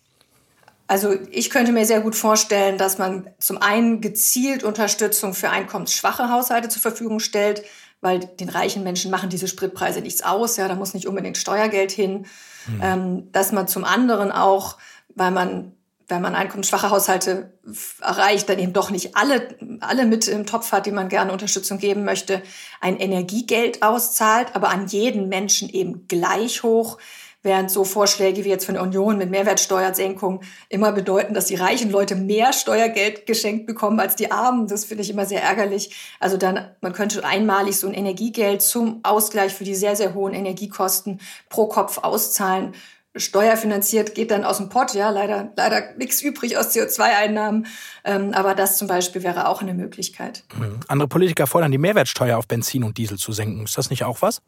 Also 0.87 1.15
ich 1.31 1.49
könnte 1.49 1.73
mir 1.73 1.87
sehr 1.87 2.01
gut 2.01 2.15
vorstellen, 2.15 2.77
dass 2.77 2.99
man 2.99 3.31
zum 3.39 3.57
einen 3.59 4.03
gezielt 4.03 4.65
Unterstützung 4.65 5.33
für 5.33 5.49
einkommensschwache 5.49 6.31
Haushalte 6.31 6.69
zur 6.69 6.83
Verfügung 6.83 7.21
stellt, 7.21 7.65
weil 8.03 8.21
den 8.21 8.51
reichen 8.51 8.83
Menschen 8.83 9.11
machen 9.11 9.31
diese 9.31 9.49
Spritpreise 9.49 10.03
nichts 10.03 10.23
aus, 10.23 10.59
ja, 10.59 10.69
da 10.69 10.75
muss 10.75 10.93
nicht 10.93 11.09
unbedingt 11.09 11.39
Steuergeld 11.39 11.91
hin. 11.91 12.27
Mhm. 12.67 12.81
Ähm, 12.83 13.33
dass 13.33 13.51
man 13.53 13.67
zum 13.67 13.85
anderen 13.85 14.31
auch, 14.31 14.77
weil 15.15 15.31
man 15.31 15.73
wenn 16.09 16.23
man 16.23 16.35
einkommensschwache 16.35 16.91
Haushalte 16.91 17.53
erreicht, 18.01 18.49
dann 18.49 18.59
eben 18.59 18.73
doch 18.73 18.91
nicht 18.91 19.17
alle, 19.17 19.49
alle 19.81 20.05
mit 20.05 20.29
im 20.29 20.47
Topf 20.47 20.73
hat, 20.73 20.87
die 20.87 20.91
man 20.91 21.09
gerne 21.09 21.33
Unterstützung 21.33 21.79
geben 21.79 22.05
möchte, 22.05 22.43
ein 22.81 22.99
Energiegeld 22.99 23.83
auszahlt, 23.83 24.49
aber 24.55 24.69
an 24.69 24.87
jeden 24.87 25.29
Menschen 25.29 25.69
eben 25.71 26.07
gleich 26.07 26.63
hoch, 26.63 26.99
während 27.43 27.71
so 27.71 27.85
Vorschläge 27.85 28.45
wie 28.45 28.49
jetzt 28.49 28.65
von 28.65 28.75
der 28.75 28.83
Union 28.83 29.19
mit 29.19 29.31
Mehrwertsteuersenkung 29.31 30.41
immer 30.69 30.93
bedeuten, 30.93 31.35
dass 31.35 31.47
die 31.47 31.55
reichen 31.55 31.91
Leute 31.91 32.17
mehr 32.17 32.53
Steuergeld 32.53 33.27
geschenkt 33.27 33.67
bekommen 33.67 34.01
als 34.01 34.17
die 34.17 34.31
Armen. 34.31 34.67
Das 34.67 34.87
finde 34.87 35.03
ich 35.03 35.11
immer 35.11 35.27
sehr 35.27 35.43
ärgerlich. 35.43 35.95
Also 36.21 36.39
dann, 36.39 36.71
man 36.81 36.95
könnte 36.95 37.25
einmalig 37.25 37.79
so 37.79 37.87
ein 37.87 37.95
Energiegeld 37.95 38.63
zum 38.63 39.01
Ausgleich 39.03 39.53
für 39.55 39.65
die 39.65 39.75
sehr, 39.75 39.95
sehr 39.95 40.15
hohen 40.15 40.33
Energiekosten 40.33 41.21
pro 41.51 41.67
Kopf 41.69 41.99
auszahlen 41.99 42.73
steuerfinanziert 43.17 44.15
geht 44.15 44.31
dann 44.31 44.45
aus 44.45 44.59
dem 44.59 44.69
Pott, 44.69 44.95
ja, 44.95 45.11
leider, 45.11 45.53
leider 45.57 45.95
nichts 45.97 46.21
übrig 46.21 46.57
aus 46.57 46.75
CO2-Einnahmen. 46.75 47.67
Ähm, 48.05 48.33
aber 48.33 48.55
das 48.55 48.77
zum 48.79 48.89
Beispiel 48.89 49.23
wäre 49.23 49.49
auch 49.49 49.63
eine 49.63 49.75
Möglichkeit. 49.75 50.45
Mhm. 50.59 50.81
Andere 50.89 51.09
Politiker 51.09 51.47
fordern, 51.47 51.71
die 51.71 51.79
Mehrwertsteuer 51.79 52.37
auf 52.37 52.49
Benzin 52.49 52.85
und 52.85 52.99
Diesel 52.99 53.19
zu 53.19 53.33
senken. 53.33 53.65
Ist 53.65 53.79
das 53.79 53.91
nicht 53.91 54.05
auch 54.05 54.23
was? 54.23 54.43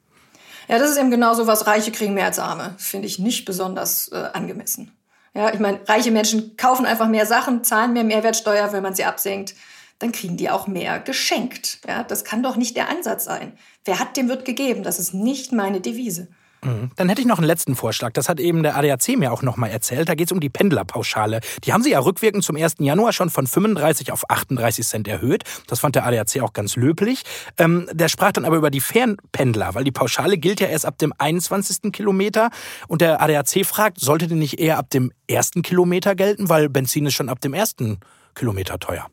Ja, 0.68 0.78
das 0.78 0.90
ist 0.90 0.98
eben 0.98 1.10
genau 1.10 1.34
so 1.34 1.46
was. 1.46 1.66
Reiche 1.66 1.92
kriegen 1.92 2.14
mehr 2.14 2.26
als 2.26 2.38
Arme. 2.38 2.74
Finde 2.78 3.06
ich 3.06 3.18
nicht 3.18 3.44
besonders 3.44 4.08
äh, 4.08 4.16
angemessen. 4.32 4.92
Ja, 5.32 5.52
ich 5.52 5.60
meine, 5.60 5.80
reiche 5.86 6.10
Menschen 6.10 6.56
kaufen 6.56 6.86
einfach 6.86 7.08
mehr 7.08 7.26
Sachen, 7.26 7.62
zahlen 7.62 7.92
mehr 7.92 8.04
Mehrwertsteuer, 8.04 8.72
wenn 8.72 8.82
man 8.82 8.94
sie 8.94 9.04
absenkt. 9.04 9.54
Dann 9.98 10.12
kriegen 10.12 10.36
die 10.36 10.50
auch 10.50 10.66
mehr 10.66 10.98
geschenkt. 10.98 11.78
Ja, 11.86 12.02
das 12.02 12.24
kann 12.24 12.42
doch 12.42 12.56
nicht 12.56 12.76
der 12.76 12.88
Ansatz 12.88 13.24
sein. 13.24 13.52
Wer 13.84 14.00
hat, 14.00 14.16
dem 14.16 14.28
wird 14.28 14.44
gegeben. 14.44 14.82
Das 14.82 14.98
ist 14.98 15.14
nicht 15.14 15.52
meine 15.52 15.80
Devise. 15.80 16.28
Mhm. 16.66 16.90
Dann 16.96 17.08
hätte 17.08 17.20
ich 17.20 17.26
noch 17.26 17.38
einen 17.38 17.46
letzten 17.46 17.76
Vorschlag. 17.76 18.12
Das 18.12 18.28
hat 18.28 18.40
eben 18.40 18.62
der 18.62 18.76
ADAC 18.76 19.16
mir 19.16 19.32
auch 19.32 19.42
noch 19.42 19.56
mal 19.56 19.68
erzählt. 19.68 20.08
Da 20.08 20.14
geht 20.14 20.28
es 20.28 20.32
um 20.32 20.40
die 20.40 20.48
Pendlerpauschale. 20.48 21.40
Die 21.64 21.72
haben 21.72 21.82
sie 21.82 21.90
ja 21.90 22.00
rückwirkend 22.00 22.44
zum 22.44 22.56
1. 22.56 22.76
Januar 22.80 23.12
schon 23.12 23.30
von 23.30 23.46
35 23.46 24.12
auf 24.12 24.28
38 24.28 24.86
Cent 24.86 25.08
erhöht. 25.08 25.44
Das 25.66 25.80
fand 25.80 25.94
der 25.94 26.06
ADAC 26.06 26.40
auch 26.42 26.52
ganz 26.52 26.76
löblich. 26.76 27.22
Ähm, 27.58 27.88
der 27.92 28.08
sprach 28.08 28.32
dann 28.32 28.44
aber 28.44 28.56
über 28.56 28.70
die 28.70 28.80
Fernpendler, 28.80 29.74
weil 29.74 29.84
die 29.84 29.92
Pauschale 29.92 30.38
gilt 30.38 30.60
ja 30.60 30.66
erst 30.68 30.86
ab 30.86 30.98
dem 30.98 31.12
21. 31.16 31.92
Kilometer. 31.92 32.50
Und 32.88 33.00
der 33.00 33.22
ADAC 33.22 33.64
fragt, 33.64 34.00
sollte 34.00 34.26
die 34.26 34.34
nicht 34.34 34.58
eher 34.58 34.78
ab 34.78 34.90
dem 34.90 35.12
ersten 35.28 35.62
Kilometer 35.62 36.14
gelten, 36.14 36.48
weil 36.48 36.68
Benzin 36.68 37.06
ist 37.06 37.14
schon 37.14 37.28
ab 37.28 37.40
dem 37.40 37.54
ersten 37.54 38.00
Kilometer 38.34 38.78
teuer. 38.78 39.06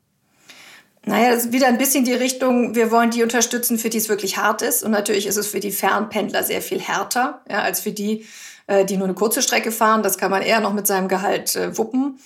Naja, 1.06 1.30
das 1.30 1.46
ist 1.46 1.52
wieder 1.52 1.66
ein 1.66 1.78
bisschen 1.78 2.04
die 2.04 2.14
Richtung, 2.14 2.74
wir 2.74 2.90
wollen 2.90 3.10
die 3.10 3.22
unterstützen, 3.22 3.78
für 3.78 3.90
die 3.90 3.98
es 3.98 4.08
wirklich 4.08 4.38
hart 4.38 4.62
ist. 4.62 4.82
Und 4.82 4.90
natürlich 4.90 5.26
ist 5.26 5.36
es 5.36 5.46
für 5.46 5.60
die 5.60 5.70
Fernpendler 5.70 6.42
sehr 6.42 6.62
viel 6.62 6.80
härter, 6.80 7.42
ja, 7.48 7.60
als 7.60 7.80
für 7.80 7.92
die, 7.92 8.26
äh, 8.66 8.84
die 8.84 8.96
nur 8.96 9.06
eine 9.06 9.14
kurze 9.14 9.42
Strecke 9.42 9.70
fahren. 9.70 10.02
Das 10.02 10.16
kann 10.16 10.30
man 10.30 10.42
eher 10.42 10.60
noch 10.60 10.72
mit 10.72 10.86
seinem 10.86 11.08
Gehalt 11.08 11.56
äh, 11.56 11.76
wuppen. 11.76 12.18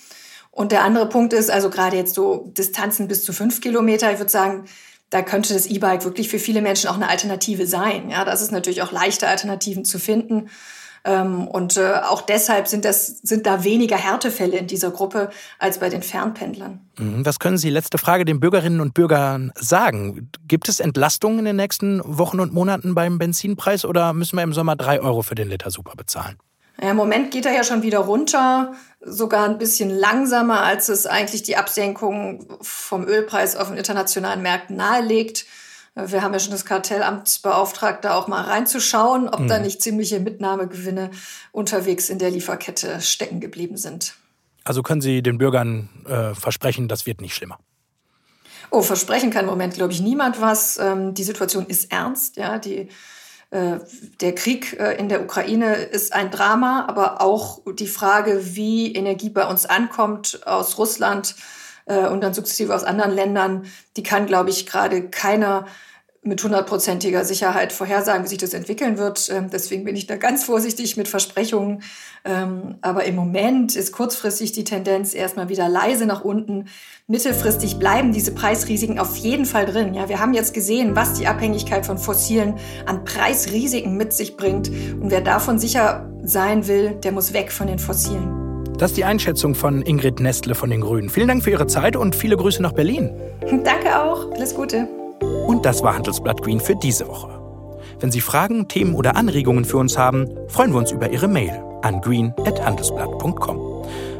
Und 0.51 0.71
der 0.71 0.83
andere 0.83 1.09
Punkt 1.09 1.33
ist, 1.33 1.49
also 1.49 1.69
gerade 1.69 1.97
jetzt 1.97 2.15
so 2.15 2.51
Distanzen 2.57 3.07
bis 3.07 3.23
zu 3.23 3.33
fünf 3.33 3.61
Kilometer, 3.61 4.11
ich 4.11 4.19
würde 4.19 4.31
sagen, 4.31 4.65
da 5.09 5.21
könnte 5.21 5.53
das 5.53 5.65
E-Bike 5.65 6.05
wirklich 6.05 6.29
für 6.29 6.39
viele 6.39 6.61
Menschen 6.61 6.89
auch 6.89 6.95
eine 6.95 7.09
Alternative 7.09 7.65
sein. 7.65 8.09
Ja, 8.09 8.25
das 8.25 8.41
ist 8.41 8.51
natürlich 8.51 8.81
auch 8.81 8.91
leichter, 8.91 9.27
Alternativen 9.27 9.83
zu 9.83 9.99
finden. 9.99 10.49
Ähm, 11.05 11.47
und 11.47 11.77
äh, 11.77 12.01
auch 12.07 12.21
deshalb 12.21 12.67
sind, 12.67 12.85
das, 12.85 13.07
sind 13.07 13.45
da 13.45 13.63
weniger 13.63 13.97
Härtefälle 13.97 14.57
in 14.57 14.67
dieser 14.67 14.91
Gruppe 14.91 15.29
als 15.57 15.79
bei 15.79 15.89
den 15.89 16.03
Fernpendlern. 16.03 16.81
Mhm. 16.97 17.25
Was 17.25 17.39
können 17.39 17.57
Sie, 17.57 17.69
letzte 17.69 17.97
Frage, 17.97 18.25
den 18.25 18.39
Bürgerinnen 18.39 18.81
und 18.81 18.93
Bürgern 18.93 19.51
sagen? 19.55 20.29
Gibt 20.47 20.69
es 20.69 20.79
Entlastungen 20.79 21.39
in 21.39 21.45
den 21.45 21.55
nächsten 21.55 22.01
Wochen 22.05 22.39
und 22.39 22.53
Monaten 22.53 22.95
beim 22.95 23.17
Benzinpreis 23.17 23.85
oder 23.85 24.13
müssen 24.13 24.35
wir 24.35 24.43
im 24.43 24.53
Sommer 24.53 24.75
drei 24.75 25.01
Euro 25.01 25.21
für 25.21 25.35
den 25.35 25.49
Liter 25.49 25.71
Super 25.71 25.93
bezahlen? 25.95 26.37
Ja, 26.81 26.91
Im 26.91 26.97
Moment 26.97 27.31
geht 27.31 27.45
er 27.45 27.53
ja 27.53 27.63
schon 27.63 27.81
wieder 27.81 27.99
runter, 27.99 28.73
sogar 29.01 29.45
ein 29.45 29.57
bisschen 29.57 29.89
langsamer, 29.89 30.61
als 30.61 30.87
es 30.89 31.05
eigentlich 31.05 31.43
die 31.43 31.57
Absenkung 31.57 32.45
vom 32.61 33.05
Ölpreis 33.05 33.55
auf 33.55 33.67
den 33.67 33.77
internationalen 33.77 34.41
Märkten 34.41 34.77
nahelegt. 34.77 35.45
Wir 35.95 36.21
haben 36.21 36.33
ja 36.33 36.39
schon 36.39 36.51
das 36.51 36.65
Kartellamtsbeauftragte 36.65 38.13
auch 38.13 38.27
mal 38.27 38.43
reinzuschauen, 38.43 39.27
ob 39.27 39.41
mhm. 39.41 39.47
da 39.47 39.59
nicht 39.59 39.81
ziemliche 39.81 40.19
Mitnahmegewinne 40.19 41.11
unterwegs 41.51 42.09
in 42.09 42.19
der 42.19 42.31
Lieferkette 42.31 43.01
stecken 43.01 43.39
geblieben 43.39 43.77
sind. 43.77 44.15
Also 44.63 44.83
können 44.83 45.01
Sie 45.01 45.21
den 45.21 45.37
Bürgern 45.37 45.89
äh, 46.07 46.35
versprechen, 46.35 46.87
das 46.87 47.05
wird 47.05 47.21
nicht 47.21 47.33
schlimmer? 47.35 47.59
Oh, 48.71 48.81
versprechen 48.81 49.31
kann 49.31 49.45
im 49.45 49.49
Moment, 49.49 49.73
glaube 49.73 49.93
ich, 49.93 50.01
niemand 50.01 50.41
was. 50.41 50.77
Ähm, 50.77 51.13
die 51.13 51.23
Situation 51.23 51.65
ist 51.65 51.91
ernst. 51.91 52.37
Ja, 52.37 52.59
die, 52.59 52.89
äh, 53.49 53.79
der 54.21 54.35
Krieg 54.35 54.79
äh, 54.79 54.93
in 54.97 55.09
der 55.09 55.23
Ukraine 55.23 55.73
ist 55.73 56.13
ein 56.13 56.29
Drama, 56.29 56.85
aber 56.87 57.21
auch 57.21 57.61
die 57.73 57.87
Frage, 57.87 58.55
wie 58.55 58.93
Energie 58.93 59.29
bei 59.29 59.47
uns 59.47 59.65
ankommt 59.65 60.45
aus 60.45 60.77
Russland 60.77 61.35
äh, 61.89 62.07
und 62.07 62.21
dann 62.21 62.33
sukzessive 62.33 62.73
aus 62.73 62.85
anderen 62.85 63.11
Ländern, 63.11 63.65
die 63.97 64.03
kann, 64.03 64.25
glaube 64.25 64.49
ich, 64.51 64.65
gerade 64.65 65.09
keiner 65.09 65.65
mit 66.21 66.43
hundertprozentiger 66.43 67.23
Sicherheit 67.23 67.71
vorhersagen, 67.71 68.25
wie 68.25 68.27
sich 68.27 68.37
das 68.37 68.53
entwickeln 68.53 68.97
wird. 68.97 69.29
Ähm, 69.29 69.49
deswegen 69.51 69.85
bin 69.85 69.95
ich 69.95 70.05
da 70.05 70.17
ganz 70.17 70.43
vorsichtig 70.43 70.97
mit 70.97 71.07
Versprechungen. 71.07 71.81
Ähm, 72.25 72.75
aber 72.81 73.05
im 73.05 73.15
Moment 73.15 73.75
ist 73.75 73.93
kurzfristig 73.93 74.51
die 74.51 74.65
Tendenz 74.65 75.13
erstmal 75.13 75.47
wieder 75.47 75.69
leise 75.69 76.05
nach 76.05 76.23
unten. 76.23 76.65
Mittelfristig 77.07 77.79
bleiben 77.79 78.11
diese 78.11 78.33
Preisrisiken 78.33 78.99
auf 78.99 79.15
jeden 79.15 79.45
Fall 79.45 79.65
drin. 79.65 79.93
Ja, 79.93 80.09
wir 80.09 80.19
haben 80.19 80.33
jetzt 80.33 80.53
gesehen, 80.53 80.95
was 80.95 81.13
die 81.13 81.27
Abhängigkeit 81.27 81.85
von 81.85 81.97
Fossilen 81.97 82.55
an 82.85 83.05
Preisrisiken 83.05 83.95
mit 83.95 84.11
sich 84.11 84.35
bringt. 84.35 84.67
Und 84.67 85.11
wer 85.11 85.21
davon 85.21 85.57
sicher 85.57 86.11
sein 86.21 86.67
will, 86.67 86.91
der 86.95 87.13
muss 87.13 87.31
weg 87.31 87.51
von 87.51 87.67
den 87.67 87.79
Fossilen. 87.79 88.38
Das 88.79 88.91
ist 88.91 88.97
die 88.97 89.03
Einschätzung 89.03 89.55
von 89.55 89.81
Ingrid 89.81 90.21
Nestle 90.21 90.55
von 90.55 90.69
den 90.69 90.79
Grünen. 90.79 91.09
Vielen 91.09 91.27
Dank 91.27 91.43
für 91.43 91.51
Ihre 91.51 91.67
Zeit 91.67 91.97
und 91.97 92.15
viele 92.15 92.37
Grüße 92.37 92.61
nach 92.61 92.71
Berlin. 92.71 93.11
Danke 93.41 94.01
auch. 94.01 94.31
Alles 94.31 94.55
Gute. 94.55 94.87
Und 95.47 95.65
das 95.65 95.83
war 95.83 95.95
Handelsblatt 95.95 96.41
Green 96.41 96.61
für 96.61 96.77
diese 96.77 97.05
Woche. 97.07 97.29
Wenn 97.99 98.09
Sie 98.09 98.21
Fragen, 98.21 98.69
Themen 98.69 98.95
oder 98.95 99.17
Anregungen 99.17 99.65
für 99.65 99.77
uns 99.77 99.97
haben, 99.97 100.29
freuen 100.47 100.71
wir 100.71 100.77
uns 100.79 100.93
über 100.93 101.11
Ihre 101.11 101.27
Mail 101.27 101.51
an 101.81 101.99
green.handelsblatt.com. 101.99 103.69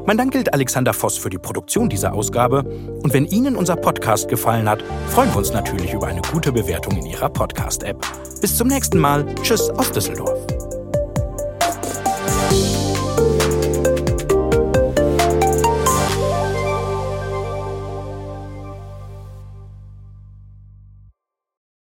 Mein 0.05 0.17
Dank 0.17 0.33
gilt 0.33 0.53
Alexander 0.53 0.93
Voss 0.93 1.17
für 1.17 1.29
die 1.29 1.37
Produktion 1.37 1.87
dieser 1.87 2.13
Ausgabe. 2.13 2.63
Und 3.01 3.13
wenn 3.13 3.25
Ihnen 3.25 3.55
unser 3.55 3.77
Podcast 3.77 4.27
gefallen 4.27 4.67
hat, 4.67 4.83
freuen 5.07 5.29
wir 5.29 5.37
uns 5.37 5.53
natürlich 5.53 5.93
über 5.93 6.07
eine 6.07 6.21
gute 6.33 6.51
Bewertung 6.51 6.97
in 6.97 7.05
Ihrer 7.05 7.29
Podcast-App. 7.29 8.05
Bis 8.41 8.57
zum 8.57 8.67
nächsten 8.67 8.97
Mal. 8.97 9.25
Tschüss 9.41 9.69
aus 9.69 9.89
Düsseldorf. 9.91 10.58